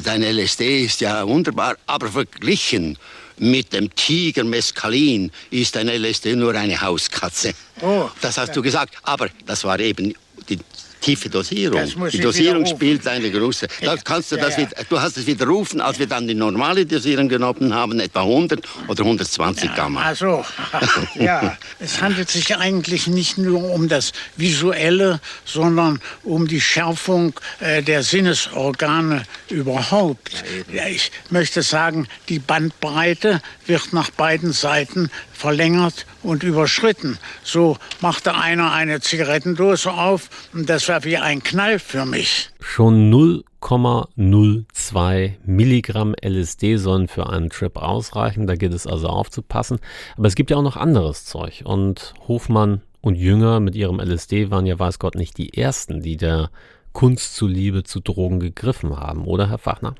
[0.00, 2.98] dein LSD ist ja wunderbar, aber verglichen
[3.42, 7.54] mit dem Tiger Mescalin ist ein LSD nur eine Hauskatze.
[7.80, 8.94] Oh, das hast du gesagt.
[9.02, 10.14] Aber das war eben
[10.48, 10.58] die
[11.02, 11.84] tiefe Dosierung.
[12.10, 13.66] Die Dosierung spielt eine große.
[13.82, 14.56] Da kannst du, das.
[14.56, 18.60] Wieder, du hast es widerrufen, als wir dann die normale Dosierung genommen haben, etwa 100
[18.88, 20.02] oder 120 ja, Gamma.
[20.02, 20.44] Also,
[21.14, 27.82] ja, es handelt sich eigentlich nicht nur um das Visuelle, sondern um die Schärfung äh,
[27.82, 30.44] der Sinnesorgane überhaupt.
[30.72, 35.10] Ja, ich möchte sagen, die Bandbreite wird nach beiden Seiten
[35.42, 37.18] verlängert und überschritten.
[37.42, 42.50] So machte einer eine Zigarettendose auf und das war wie ein Knall für mich.
[42.60, 48.46] Schon 0,02 Milligramm LSD sollen für einen Trip ausreichen.
[48.46, 49.80] Da geht es also aufzupassen.
[50.16, 51.62] Aber es gibt ja auch noch anderes Zeug.
[51.64, 56.16] Und Hofmann und Jünger mit ihrem LSD waren ja weiß Gott nicht die ersten, die
[56.16, 56.50] der
[56.92, 59.96] Kunst zuliebe zu Drogen gegriffen haben, oder Herr Fachner?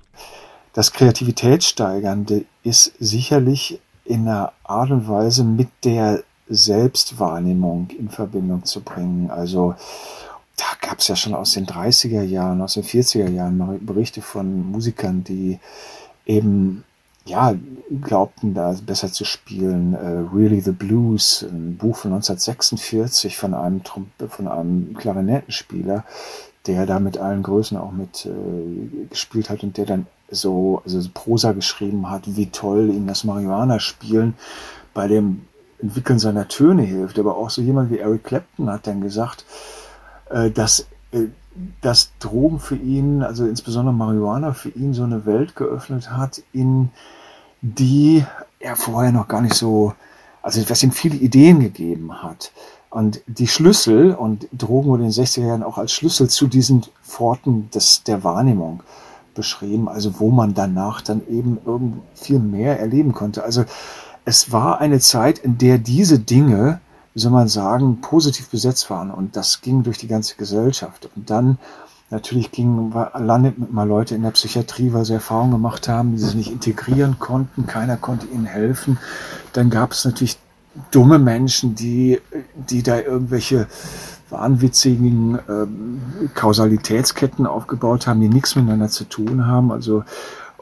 [0.72, 8.80] Das Kreativitätssteigernde ist sicherlich in einer Art und Weise mit der Selbstwahrnehmung in Verbindung zu
[8.80, 9.30] bringen.
[9.30, 9.74] Also
[10.56, 14.70] da gab es ja schon aus den 30er Jahren, aus den 40er Jahren Berichte von
[14.70, 15.58] Musikern, die
[16.26, 16.84] eben
[17.24, 17.54] ja,
[18.00, 19.94] glaubten da besser zu spielen.
[19.94, 23.82] Uh, really the Blues, ein Buch von 1946 von einem,
[24.28, 26.04] von einem Klarinettenspieler,
[26.66, 31.00] der da mit allen Größen auch mit äh, gespielt hat und der dann so, also
[31.12, 34.34] Prosa geschrieben hat, wie toll ihm das Marihuana-Spielen
[34.94, 35.42] bei dem
[35.78, 37.18] Entwickeln seiner Töne hilft.
[37.18, 39.44] Aber auch so jemand wie Eric Clapton hat dann gesagt,
[40.30, 41.26] äh, dass, äh,
[41.80, 46.90] dass Drogen für ihn, also insbesondere Marihuana für ihn so eine Welt geöffnet hat, in
[47.60, 48.24] die
[48.58, 49.94] er vorher noch gar nicht so,
[50.42, 52.52] also was ihm viele Ideen gegeben hat.
[52.90, 56.84] Und die Schlüssel, und Drogen wurde in den 60er Jahren auch als Schlüssel zu diesen
[57.02, 58.82] Pforten des, der Wahrnehmung
[59.34, 61.58] beschrieben, also wo man danach dann eben
[62.14, 63.44] viel mehr erleben konnte.
[63.44, 63.64] Also
[64.24, 66.80] es war eine Zeit, in der diese Dinge,
[67.14, 71.10] wie soll man sagen, positiv besetzt waren und das ging durch die ganze Gesellschaft.
[71.16, 71.58] Und dann
[72.10, 76.36] natürlich gingen, landeten mal Leute in der Psychiatrie, weil sie Erfahrungen gemacht haben, die sie
[76.36, 78.98] nicht integrieren konnten, keiner konnte ihnen helfen.
[79.52, 80.38] Dann gab es natürlich
[80.90, 82.20] dumme Menschen, die,
[82.54, 83.66] die da irgendwelche
[84.32, 86.00] wahnwitzigen ähm,
[86.34, 89.70] Kausalitätsketten aufgebaut haben, die nichts miteinander zu tun haben.
[89.70, 90.04] Also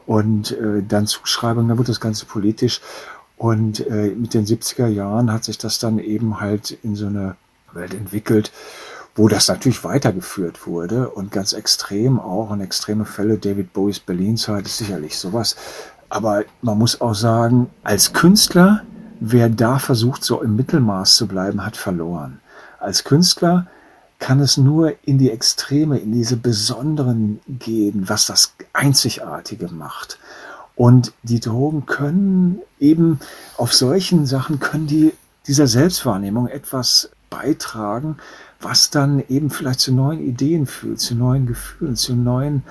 [0.05, 2.81] und äh, dann Zuschreibungen, da wird das Ganze politisch.
[3.37, 7.37] Und äh, mit den 70er Jahren hat sich das dann eben halt in so eine
[7.73, 8.51] Welt entwickelt,
[9.15, 13.37] wo das natürlich weitergeführt wurde und ganz extrem auch und extreme Fälle.
[13.37, 15.55] David Bowies Berlin-Zeit ist sicherlich sowas.
[16.09, 18.83] Aber man muss auch sagen, als Künstler,
[19.21, 22.40] wer da versucht, so im Mittelmaß zu bleiben, hat verloren.
[22.81, 23.67] Als Künstler
[24.19, 30.19] kann es nur in die Extreme, in diese Besonderen gehen, was das Einzigartige macht.
[30.75, 33.19] Und die Drogen können eben
[33.57, 35.13] auf solchen Sachen, können die
[35.47, 38.17] dieser Selbstwahrnehmung etwas beitragen,
[38.59, 42.63] was dann eben vielleicht zu neuen Ideen führt, zu neuen Gefühlen, zu neuen,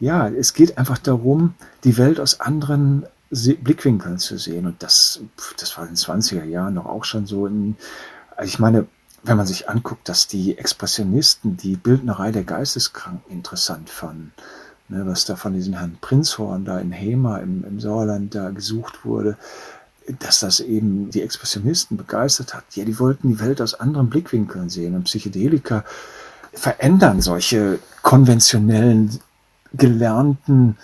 [0.00, 4.66] ja, es geht einfach darum, die Welt aus anderen Blickwinkeln zu sehen.
[4.66, 5.20] Und das,
[5.58, 7.76] das war in den 20er Jahren doch auch schon so in,
[8.42, 8.86] ich meine,
[9.22, 14.32] wenn man sich anguckt, dass die Expressionisten die Bildnerei der Geisteskranken interessant fanden,
[14.88, 19.04] ne, was da von diesem Herrn Prinzhorn da in Hema im, im Sauerland da gesucht
[19.04, 19.36] wurde,
[20.18, 22.64] dass das eben die Expressionisten begeistert hat.
[22.74, 25.84] Ja, die wollten die Welt aus anderen Blickwinkeln sehen und Psychedelika
[26.52, 29.20] verändern solche konventionellen,
[29.72, 30.76] gelernten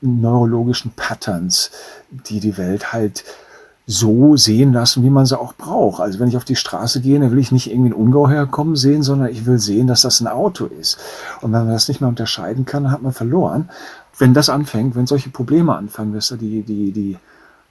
[0.00, 1.70] neurologischen Patterns,
[2.10, 3.24] die die Welt halt
[3.90, 6.00] so sehen lassen, wie man sie auch braucht.
[6.00, 8.76] Also wenn ich auf die Straße gehe, dann will ich nicht irgendwie ein Ungeheuer kommen
[8.76, 10.98] sehen, sondern ich will sehen, dass das ein Auto ist.
[11.40, 13.68] Und wenn man das nicht mehr unterscheiden kann, dann hat man verloren.
[14.16, 17.18] Wenn das anfängt, wenn solche Probleme anfangen, dass da die, die, die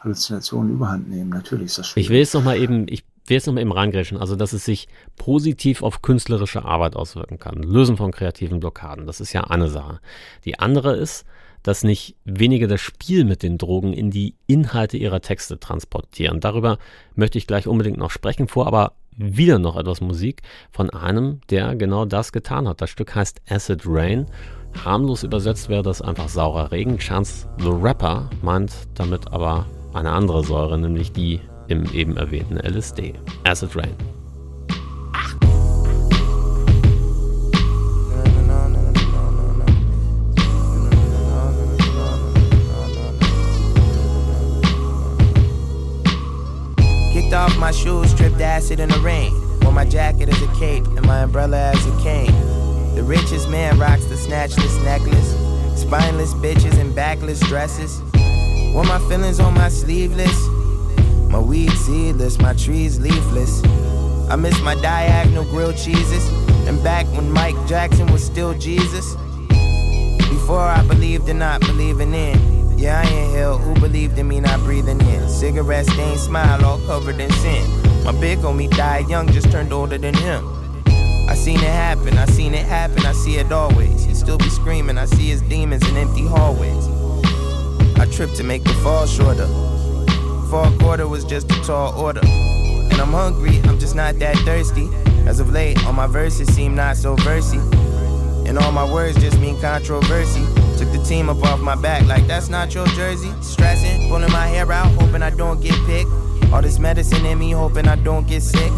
[0.01, 2.07] Halluzinationen überhand nehmen, natürlich ist das schwierig.
[2.07, 4.89] Ich will es nochmal eben, ich will es nochmal eben reingrätschen, also dass es sich
[5.15, 7.63] positiv auf künstlerische Arbeit auswirken kann.
[7.63, 10.01] Lösen von kreativen Blockaden, das ist ja eine Sache.
[10.43, 11.25] Die andere ist,
[11.63, 16.39] dass nicht wenige das Spiel mit den Drogen in die Inhalte ihrer Texte transportieren.
[16.39, 16.77] Darüber
[17.15, 20.41] möchte ich gleich unbedingt noch sprechen, vor aber wieder noch etwas Musik
[20.71, 22.81] von einem, der genau das getan hat.
[22.81, 24.25] Das Stück heißt Acid Rain.
[24.85, 26.97] Harmlos übersetzt wäre das einfach saurer Regen.
[26.97, 33.13] Chance the Rapper meint damit aber eine andere Säure, nämlich die im eben erwähnten LSD.
[33.43, 34.18] Acid Rain.
[47.39, 49.31] Off my shoes, stripped acid in the rain.
[49.61, 52.33] Wore my jacket as a cape and my umbrella as a cane.
[52.95, 55.29] The richest man rocks the snatchless necklace.
[55.79, 58.01] Spineless bitches in backless dresses.
[58.73, 60.37] Wore my feelings on my sleeveless.
[61.29, 63.63] My weed seedless, my trees leafless.
[64.29, 66.27] I miss my diagonal grilled cheeses.
[66.67, 69.15] And back when Mike Jackson was still Jesus.
[70.29, 72.58] Before I believed in not believing in.
[72.79, 73.57] Yeah, I inhale.
[73.57, 75.27] Who believed in me not breathing in?
[75.27, 77.67] Cigarette stained smile, all covered in sin.
[78.05, 80.47] My big homie died young, just turned older than him.
[81.27, 84.05] I seen it happen, I seen it happen, I see it always.
[84.05, 86.87] He still be screaming, I see his demons in empty hallways.
[87.99, 89.47] I tripped to make the fall shorter.
[90.49, 92.21] Fall quarter was just a tall order.
[92.23, 94.87] And I'm hungry, I'm just not that thirsty.
[95.27, 97.59] As of late, all my verses seem not so versy.
[98.47, 100.45] And all my words just mean controversy.
[100.79, 103.33] Took the team up off my back like that's not your jersey.
[103.41, 106.09] Stressing, pulling my hair out, hoping I don't get picked.
[106.53, 108.71] All this medicine in me, hoping I don't get sick.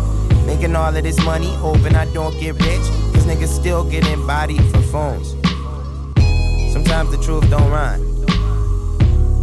[0.48, 2.82] Making all of this money, hoping I don't get rich.
[3.14, 5.36] Cause niggas still getting bodied for phones.
[6.74, 8.02] Sometimes the truth don't rhyme.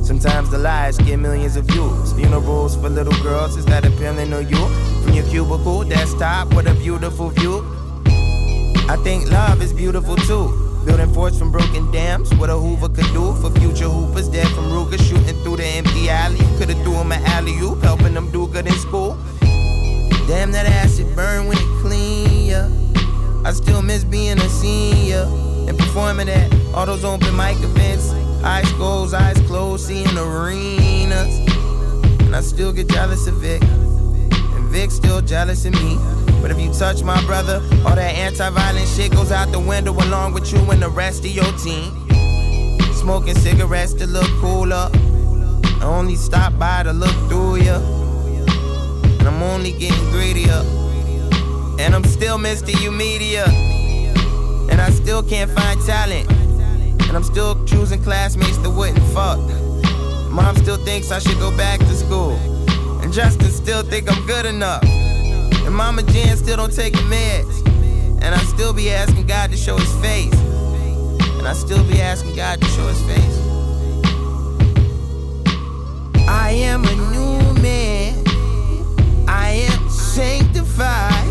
[0.05, 2.13] Sometimes the lies get millions of views.
[2.15, 4.69] Funerals for little girls, is that appealing to you?
[5.05, 7.65] From your cubicle, desktop, what a beautiful view.
[8.89, 10.68] I think love is beautiful too.
[10.89, 14.27] Building forts from broken dams, what a Hoover could do for future hoopers.
[14.31, 16.39] Dead from Ruger, shooting through the empty alley.
[16.57, 19.19] Could've threw him an alley oop, helping them do good in school.
[20.27, 22.71] Damn, that acid burn when it clean, yeah.
[23.45, 25.29] I still miss being a senior
[25.69, 28.11] and performing at all those open mic events.
[28.43, 31.39] Eyes closed, eyes closed, seeing arenas.
[32.21, 33.63] And I still get jealous of Vic.
[33.63, 35.99] And Vic's still jealous of me.
[36.41, 40.33] But if you touch my brother, all that anti-violent shit goes out the window along
[40.33, 41.93] with you and the rest of your team.
[42.95, 44.91] Smoking cigarettes to look cooler.
[45.81, 47.79] I only stop by to look through ya.
[49.19, 50.63] And I'm only getting greedier.
[51.79, 52.79] And I'm still Mr.
[52.83, 53.45] You Media.
[54.71, 56.31] And I still can't find talent.
[56.31, 59.39] And I'm still choosing classmates that wouldn't fuck.
[60.31, 62.33] Mom still thinks I should go back to school.
[63.03, 64.83] And Justin still think I'm good enough.
[65.65, 67.67] And Mama Jan still don't take meds.
[68.23, 70.35] And I still be asking God to show his face.
[71.39, 73.39] And I still be asking God to show his face.
[76.29, 78.25] I am a new man.
[79.29, 81.28] I am sanctified.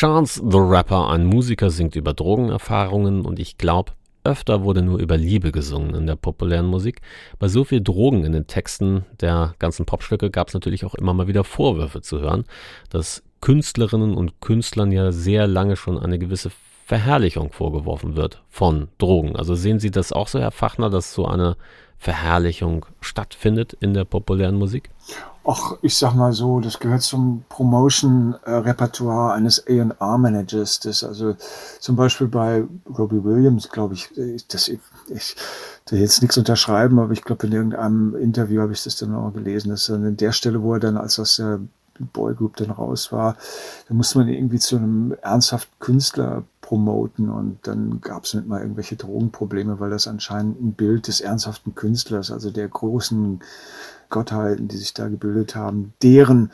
[0.00, 3.92] Chance the Rapper, ein Musiker, singt über Drogenerfahrungen und ich glaube,
[4.24, 7.02] öfter wurde nur über Liebe gesungen in der populären Musik.
[7.38, 11.12] Bei so viel Drogen in den Texten der ganzen Popstücke gab es natürlich auch immer
[11.12, 12.46] mal wieder Vorwürfe zu hören,
[12.88, 16.50] dass Künstlerinnen und Künstlern ja sehr lange schon eine gewisse
[16.90, 19.36] Verherrlichung vorgeworfen wird von Drogen.
[19.36, 21.56] Also sehen Sie das auch so, Herr Fachner, dass so eine
[21.98, 24.90] Verherrlichung stattfindet in der populären Musik?
[25.44, 30.80] Ach, ich sag mal so, das gehört zum Promotion-Repertoire eines A&R-Managers.
[30.80, 31.36] Das also
[31.78, 32.64] zum Beispiel bei
[32.98, 34.08] Robbie Williams, glaube ich,
[34.48, 34.80] das, ich,
[35.10, 35.36] ich
[35.90, 39.32] will jetzt nichts unterschreiben, aber ich glaube, in irgendeinem Interview habe ich das dann auch
[39.32, 41.60] gelesen, dass an der Stelle, wo er dann als aus der
[42.06, 43.36] Boygroup dann raus war,
[43.88, 48.60] da musste man irgendwie zu einem ernsthaften Künstler promoten und dann gab es nicht mal
[48.60, 53.40] irgendwelche Drogenprobleme, weil das anscheinend ein Bild des ernsthaften Künstlers, also der großen
[54.08, 56.50] Gottheiten, die sich da gebildet haben, deren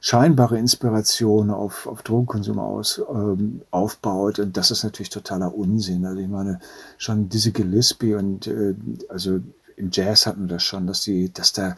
[0.00, 4.38] scheinbare Inspiration auf, auf Drogenkonsum aus, ähm, aufbaut.
[4.38, 6.04] Und das ist natürlich totaler Unsinn.
[6.04, 6.60] Also ich meine,
[6.96, 8.74] schon Dizzy Gillespie und äh,
[9.08, 9.40] also
[9.76, 11.74] im Jazz hatten wir das schon, dass die, dass da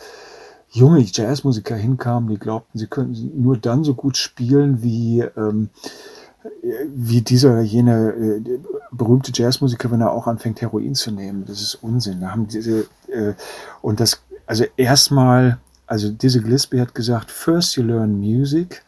[0.70, 5.70] junge Jazzmusiker hinkamen, die glaubten, sie könnten nur dann so gut spielen, wie ähm,
[6.94, 8.60] wie dieser oder jene äh,
[8.92, 11.44] berühmte Jazzmusiker, wenn er auch anfängt, Heroin zu nehmen.
[11.46, 12.20] Das ist Unsinn.
[12.20, 13.34] Da haben diese, äh,
[13.82, 18.82] und das, also erstmal, also Dizzy Gillespie hat gesagt, first you learn music,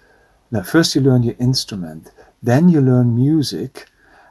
[0.51, 2.13] no, first you learn your instrument,
[2.45, 3.87] then you learn music,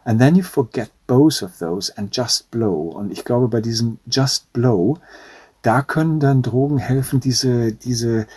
[0.05, 2.89] and then you forget both of those and just blow.
[2.89, 4.97] Und ich glaube, bei diesem just blow,
[5.61, 8.27] da können dann Drogen helfen, diese, diese,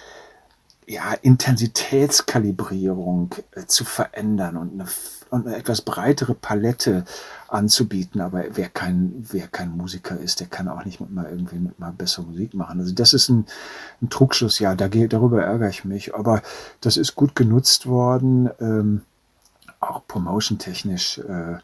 [0.87, 4.87] ja, Intensitätskalibrierung äh, zu verändern und eine,
[5.31, 7.05] und eine etwas breitere Palette
[7.49, 8.21] anzubieten.
[8.21, 11.79] Aber wer kein, wer kein Musiker ist, der kann auch nicht mit mal irgendwie mit
[11.79, 12.81] mal bessere Musik machen.
[12.81, 13.47] Also das ist ein,
[14.03, 14.59] ein Trugschluss.
[14.59, 16.15] Ja, da, darüber ärgere ich mich.
[16.15, 16.43] Aber
[16.81, 19.03] das ist gut genutzt worden, ähm,
[19.81, 21.59] auch promotion-technisch, äh,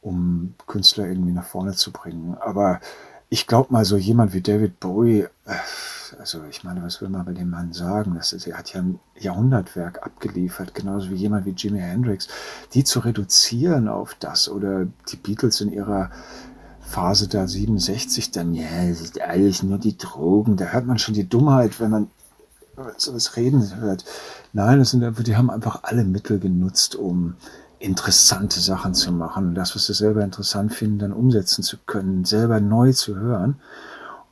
[0.00, 2.36] um Künstler irgendwie nach vorne zu bringen.
[2.40, 2.80] Aber
[3.32, 5.54] ich glaube mal, so jemand wie David Bowie, äh,
[6.18, 8.14] also ich meine, was will man bei dem Mann sagen?
[8.14, 12.28] Das ist, er hat ja ein Jahrhundertwerk abgeliefert, genauso wie jemand wie Jimi Hendrix.
[12.74, 16.10] Die zu reduzieren auf das oder die Beatles in ihrer
[16.82, 20.58] Phase da 67, dann, ja, es ist alles nur die Drogen.
[20.58, 22.10] Da hört man schon die Dummheit, wenn man
[22.98, 24.04] sowas reden hört.
[24.52, 27.36] Nein, das sind, die haben einfach alle Mittel genutzt, um
[27.82, 32.60] interessante Sachen zu machen das, was sie selber interessant finden, dann umsetzen zu können, selber
[32.60, 33.56] neu zu hören.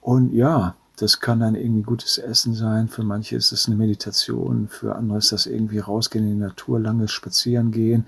[0.01, 2.88] Und ja, das kann dann irgendwie gutes Essen sein.
[2.88, 6.78] Für manche ist es eine Meditation, für andere ist das irgendwie rausgehen in die Natur,
[6.78, 8.07] lange spazieren gehen,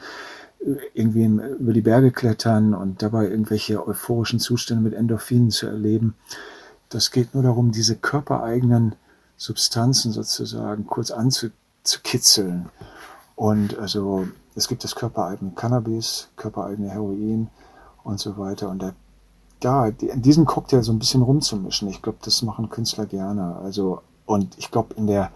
[0.95, 6.15] irgendwie über die Berge klettern und dabei irgendwelche euphorischen Zustände mit Endorphinen zu erleben.
[6.89, 8.95] Das geht nur darum, diese körpereigenen
[9.37, 12.69] Substanzen sozusagen kurz anzukitzeln.
[13.35, 17.49] Und also es gibt das körpereigene Cannabis, körpereigene Heroin
[18.05, 18.69] und so weiter.
[18.69, 18.93] Und da,
[19.61, 23.57] da in diesem Cocktail so ein bisschen rumzumischen, ich glaube, das machen Künstler gerne.
[23.57, 25.31] Also, und ich glaube, in der,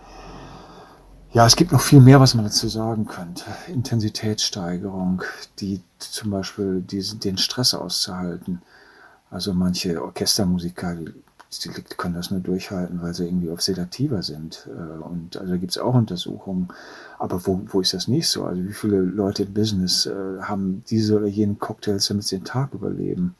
[1.32, 3.44] ja, es gibt noch viel mehr, was man dazu sagen könnte.
[3.68, 5.22] Intensitätssteigerung,
[5.60, 8.62] die zum Beispiel diese, den Stress auszuhalten.
[9.30, 11.12] Also manche Orchestermusiker, die
[11.64, 14.68] die können das nur durchhalten, weil sie irgendwie auf Sedativer sind.
[14.68, 16.68] Äh, und also gibt es auch Untersuchungen.
[17.18, 18.44] Aber wo, wo ist das nicht so?
[18.44, 22.44] Also wie viele Leute im Business äh, haben diese oder jenen Cocktails, damit sie den
[22.44, 23.34] Tag überleben?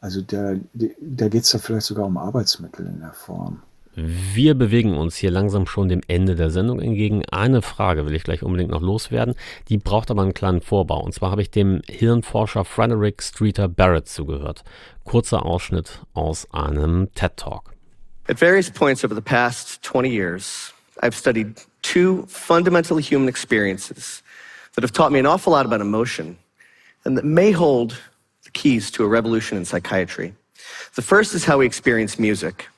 [0.00, 3.62] Also da, da geht es da vielleicht sogar um Arbeitsmittel in der Form.
[3.94, 7.22] Wir bewegen uns hier langsam schon dem Ende der Sendung entgegen.
[7.30, 9.34] Eine Frage will ich gleich unbedingt noch loswerden.
[9.68, 11.02] Die braucht aber einen kleinen Vorbau.
[11.02, 14.62] Und zwar habe ich dem Hirnforscher Frederick Streeter Barrett zugehört.
[15.04, 17.72] Kurzer Ausschnitt aus einem TED Talk.
[18.28, 24.22] At various points over the past 20 years, I've studied two fundamentally human experiences
[24.74, 26.38] that have taught me an awful lot about emotion
[27.04, 27.98] and that may hold
[28.44, 30.32] the keys to a revolution in psychiatry.
[30.94, 32.68] The first is how we experience music.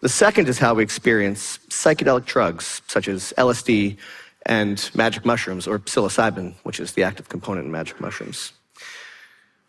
[0.00, 3.98] The second is how we experience psychedelic drugs, such as LSD
[4.46, 8.54] and magic mushrooms, or psilocybin, which is the active component in magic mushrooms.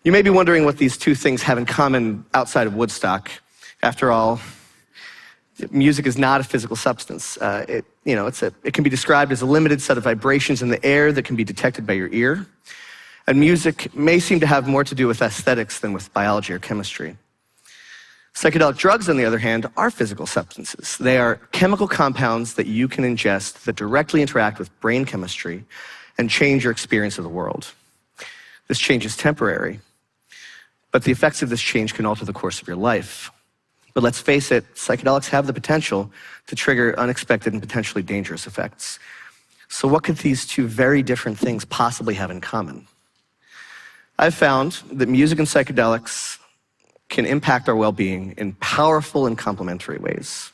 [0.06, 3.32] You may be wondering what these two things have in common outside of Woodstock.
[3.84, 4.40] After all,
[5.72, 7.38] music is not a physical substance.
[7.38, 10.04] Uh, it, you know, it's a, it can be described as a limited set of
[10.04, 12.46] vibrations in the air that can be detected by your ear.
[13.28, 16.60] And music may seem to have more to do with aesthetics than with biology or
[16.60, 17.18] chemistry.
[18.34, 20.96] Psychedelic drugs, on the other hand, are physical substances.
[20.98, 25.66] They are chemical compounds that you can ingest that directly interact with brain chemistry
[26.20, 27.74] and change your experience of the world.
[28.68, 29.80] This change is temporary,
[30.92, 33.32] but the effects of this change can alter the course of your life.
[33.98, 36.12] But let's face it, psychedelics have the potential
[36.46, 39.00] to trigger unexpected and potentially dangerous effects.
[39.70, 42.86] So, what could these two very different things possibly have in common?
[44.20, 46.38] I've found that music and psychedelics
[47.10, 50.52] can impact our well being in powerful and complementary ways.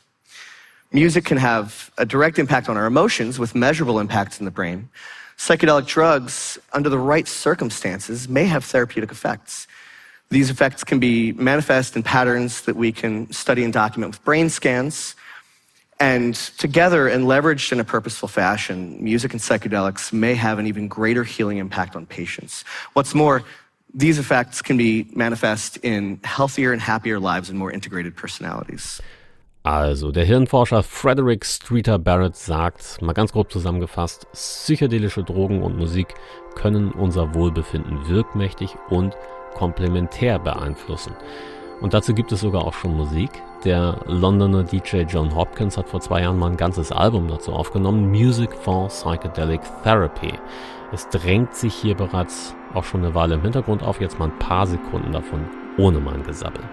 [0.93, 4.87] Music can have a direct impact on our emotions with measurable impacts in the brain.
[5.37, 9.67] Psychedelic drugs, under the right circumstances, may have therapeutic effects.
[10.29, 14.49] These effects can be manifest in patterns that we can study and document with brain
[14.49, 15.15] scans.
[15.99, 20.87] And together and leveraged in a purposeful fashion, music and psychedelics may have an even
[20.87, 22.65] greater healing impact on patients.
[22.93, 23.43] What's more,
[23.93, 29.01] these effects can be manifest in healthier and happier lives and more integrated personalities.
[29.65, 36.15] Also, der Hirnforscher Frederick Streeter Barrett sagt, mal ganz grob zusammengefasst, psychedelische Drogen und Musik
[36.55, 39.15] können unser Wohlbefinden wirkmächtig und
[39.53, 41.13] komplementär beeinflussen.
[41.81, 43.29] Und dazu gibt es sogar auch schon Musik.
[43.65, 48.09] Der Londoner DJ John Hopkins hat vor zwei Jahren mal ein ganzes Album dazu aufgenommen,
[48.09, 50.33] Music for Psychedelic Therapy.
[50.91, 54.39] Es drängt sich hier bereits auch schon eine Weile im Hintergrund auf, jetzt mal ein
[54.39, 56.63] paar Sekunden davon ohne mein Gesabbel.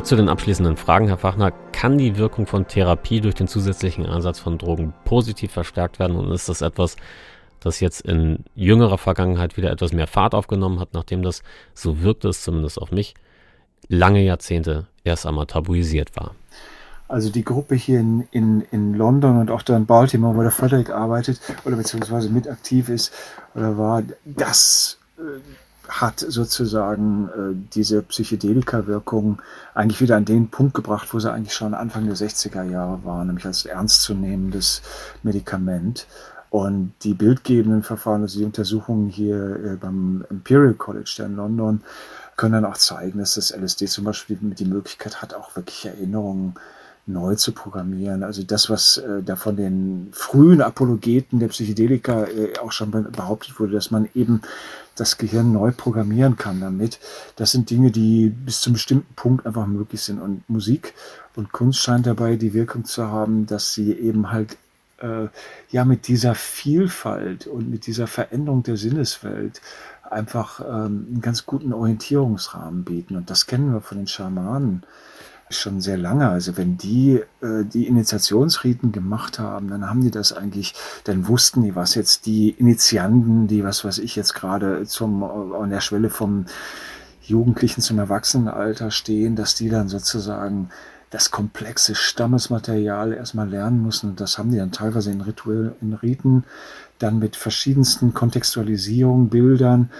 [0.00, 1.52] Jetzt zu den abschließenden Fragen, Herr Fachner.
[1.72, 6.32] Kann die Wirkung von Therapie durch den zusätzlichen Einsatz von Drogen positiv verstärkt werden und
[6.32, 6.96] ist das etwas,
[7.60, 11.42] das jetzt in jüngerer Vergangenheit wieder etwas mehr Fahrt aufgenommen hat, nachdem das,
[11.74, 13.14] so wirkt es zumindest auf mich,
[13.88, 16.34] lange Jahrzehnte erst einmal tabuisiert war?
[17.06, 20.50] Also die Gruppe hier in, in, in London und auch da in Baltimore, wo der
[20.50, 23.12] Frederick arbeitet oder beziehungsweise mit aktiv ist
[23.54, 25.40] oder war, das äh,
[25.88, 29.40] hat sozusagen äh, diese Psychedelika-Wirkung
[29.74, 33.24] eigentlich wieder an den Punkt gebracht, wo sie eigentlich schon Anfang der 60er Jahre war,
[33.24, 34.82] nämlich als ernstzunehmendes
[35.22, 36.06] Medikament.
[36.50, 41.82] Und die bildgebenden Verfahren, also die Untersuchungen hier äh, beim Imperial College da in London,
[42.36, 46.54] können dann auch zeigen, dass das LSD zum Beispiel die Möglichkeit hat, auch wirklich Erinnerungen
[47.12, 48.22] neu zu programmieren.
[48.22, 53.58] Also das, was äh, da von den frühen Apologeten der Psychedelika äh, auch schon behauptet
[53.58, 54.42] wurde, dass man eben
[54.96, 56.98] das Gehirn neu programmieren kann damit.
[57.36, 60.20] Das sind Dinge, die bis zu einem bestimmten Punkt einfach möglich sind.
[60.20, 60.94] Und Musik
[61.36, 64.56] und Kunst scheint dabei die Wirkung zu haben, dass sie eben halt
[64.98, 65.28] äh,
[65.70, 69.60] ja mit dieser Vielfalt und mit dieser Veränderung der Sinneswelt
[70.02, 73.16] einfach ähm, einen ganz guten Orientierungsrahmen bieten.
[73.16, 74.82] Und das kennen wir von den Schamanen
[75.50, 76.28] schon sehr lange.
[76.28, 80.74] Also wenn die äh, die Initiationsriten gemacht haben, dann haben die das eigentlich,
[81.04, 85.70] dann wussten die, was jetzt die Initianten, die was weiß ich jetzt gerade zum an
[85.70, 86.46] der Schwelle vom
[87.22, 90.70] Jugendlichen zum Erwachsenenalter stehen, dass die dann sozusagen
[91.10, 94.10] das komplexe Stammesmaterial erstmal lernen müssen.
[94.10, 96.44] Und das haben die dann teilweise in Rituellen, in Riten,
[96.98, 99.90] dann mit verschiedensten Kontextualisierungen, Bildern,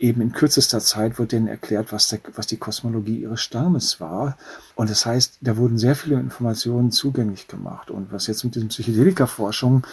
[0.00, 4.36] eben in kürzester Zeit wird denen erklärt, was, der, was die Kosmologie ihres Stammes war.
[4.74, 7.90] Und das heißt, da wurden sehr viele Informationen zugänglich gemacht.
[7.90, 9.86] Und was jetzt mit diesen Psychedelika-Forschung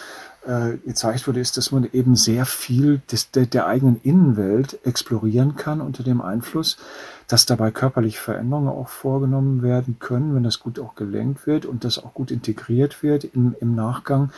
[0.46, 5.56] äh, gezeigt wurde, ist, dass man eben sehr viel des, der, der eigenen Innenwelt explorieren
[5.56, 6.78] kann unter dem Einfluss,
[7.26, 11.84] dass dabei körperliche Veränderungen auch vorgenommen werden können, wenn das gut auch gelenkt wird und
[11.84, 14.30] das auch gut integriert wird im, im Nachgang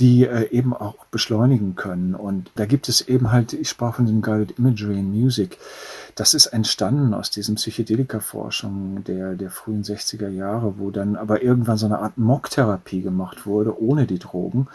[0.00, 2.14] die äh, eben auch beschleunigen können.
[2.14, 5.58] Und da gibt es eben halt, ich sprach von dem Guided Imagery in Music.
[6.14, 11.76] Das ist entstanden aus diesen Psychedelika-Forschungen der, der frühen 60er Jahre, wo dann aber irgendwann
[11.76, 14.68] so eine Art Mock-Therapie gemacht wurde, ohne die Drogen.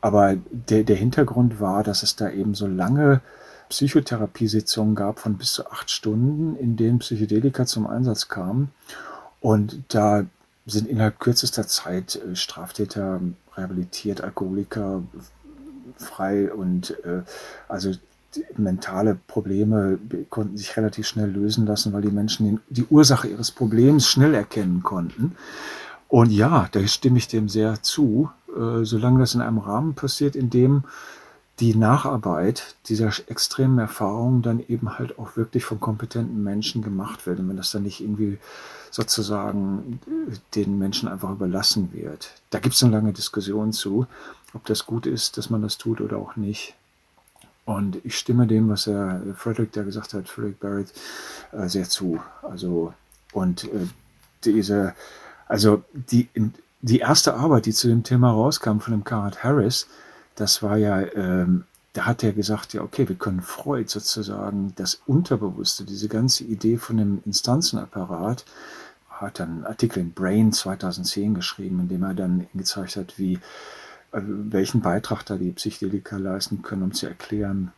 [0.00, 3.20] Aber der, der Hintergrund war, dass es da eben so lange
[3.68, 8.70] Psychotherapiesitzungen gab von bis zu acht Stunden, in denen Psychedelika zum Einsatz kamen.
[9.40, 10.24] Und da
[10.66, 13.20] sind innerhalb kürzester Zeit äh, Straftäter
[13.58, 15.02] rehabilitiert, Alkoholiker
[15.96, 17.22] frei und äh,
[17.68, 17.92] also
[18.56, 19.98] mentale Probleme
[20.28, 24.34] konnten sich relativ schnell lösen lassen, weil die Menschen den, die Ursache ihres Problems schnell
[24.34, 25.34] erkennen konnten.
[26.08, 30.36] Und ja, da stimme ich dem sehr zu, äh, solange das in einem Rahmen passiert,
[30.36, 30.84] in dem
[31.60, 37.40] die Nacharbeit dieser extremen Erfahrungen dann eben halt auch wirklich von kompetenten Menschen gemacht wird.
[37.40, 38.38] Und wenn das dann nicht irgendwie
[38.90, 40.00] sozusagen
[40.54, 42.30] den Menschen einfach überlassen wird.
[42.50, 44.06] Da gibt es eine lange Diskussion zu,
[44.54, 46.74] ob das gut ist, dass man das tut oder auch nicht.
[47.64, 50.92] Und ich stimme dem, was er Frederick da gesagt hat, Frederick Barrett,
[51.52, 52.18] äh, sehr zu.
[52.42, 52.94] Also,
[53.32, 53.86] und äh,
[54.44, 54.94] diese,
[55.48, 56.28] also die,
[56.80, 59.86] die erste Arbeit, die zu dem Thema rauskam von dem Karat Harris,
[60.38, 61.64] das war ja, ähm,
[61.94, 66.76] da hat er gesagt, ja, okay, wir können Freud sozusagen das Unterbewusste, diese ganze Idee
[66.76, 68.44] von dem Instanzenapparat,
[69.08, 73.34] hat dann einen Artikel in Brain 2010 geschrieben, in dem er dann gezeigt hat, wie,
[74.12, 77.72] äh, welchen Beitrag da die Psychedelika leisten können, um zu erklären,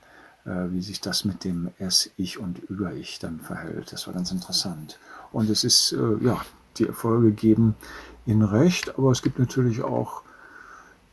[0.44, 3.90] äh, wie sich das mit dem Es-Ich und Über-Ich dann verhält.
[3.90, 4.98] Das war ganz interessant.
[5.32, 6.44] Und es ist, äh, ja,
[6.76, 7.74] die Erfolge geben
[8.26, 10.22] ihnen recht, aber es gibt natürlich auch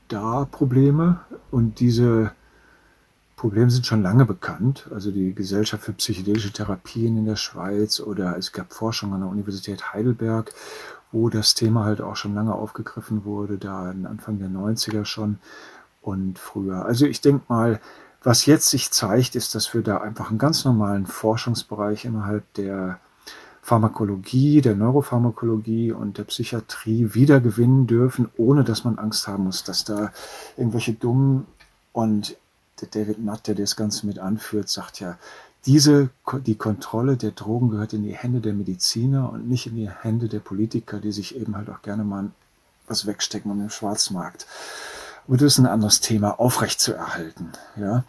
[0.07, 1.19] da Probleme
[1.51, 2.31] und diese
[3.35, 4.89] Probleme sind schon lange bekannt.
[4.93, 9.29] Also die Gesellschaft für psychedelische Therapien in der Schweiz oder es gab Forschung an der
[9.29, 10.53] Universität Heidelberg,
[11.11, 15.39] wo das Thema halt auch schon lange aufgegriffen wurde, da Anfang der 90er schon
[16.01, 16.85] und früher.
[16.85, 17.79] Also ich denke mal,
[18.23, 22.99] was jetzt sich zeigt, ist, dass wir da einfach einen ganz normalen Forschungsbereich innerhalb der
[23.67, 29.83] Pharmakologie, der Neuropharmakologie und der Psychiatrie wiedergewinnen dürfen, ohne dass man Angst haben muss, dass
[29.83, 30.13] da
[30.55, 31.45] irgendwelche dummen
[31.91, 32.37] und
[32.79, 35.17] der David Nutt, der das Ganze mit anführt, sagt ja,
[35.65, 36.11] diese,
[36.45, 40.29] die Kontrolle der Drogen gehört in die Hände der Mediziner und nicht in die Hände
[40.29, 42.31] der Politiker, die sich eben halt auch gerne mal
[42.87, 44.47] was wegstecken um den Schwarzmarkt.
[45.27, 47.51] Aber das ist ein anderes Thema, aufrecht zu erhalten.
[47.75, 48.05] Ja?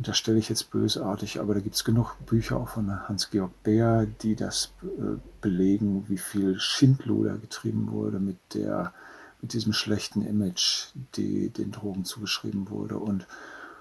[0.00, 3.50] Und das stelle ich jetzt bösartig, aber da gibt es genug Bücher auch von Hans-Georg
[3.62, 8.94] Beer, die das äh, belegen, wie viel Schindluder getrieben wurde mit der
[9.42, 10.86] mit diesem schlechten Image,
[11.16, 12.96] die den Drogen zugeschrieben wurde.
[12.96, 13.26] Und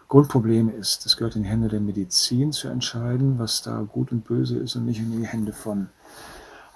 [0.10, 4.26] Grundproblem ist, es gehört in die Hände der Medizin zu entscheiden, was da gut und
[4.26, 5.88] böse ist und nicht in die Hände von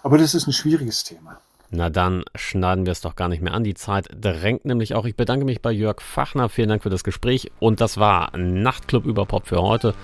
[0.04, 1.42] Aber das ist ein schwieriges Thema.
[1.76, 3.64] Na dann schneiden wir es doch gar nicht mehr an.
[3.64, 5.06] Die Zeit drängt nämlich auch.
[5.06, 6.48] Ich bedanke mich bei Jörg Fachner.
[6.48, 7.52] Vielen Dank für das Gespräch.
[7.60, 9.96] Und das war Nachtclub über Pop für heute.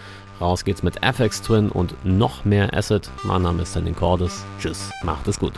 [0.41, 3.11] Raus geht's mit FX Twin und noch mehr Acid.
[3.23, 4.43] Mein Name ist Danny Cordes.
[4.59, 5.53] Tschüss, macht es gut.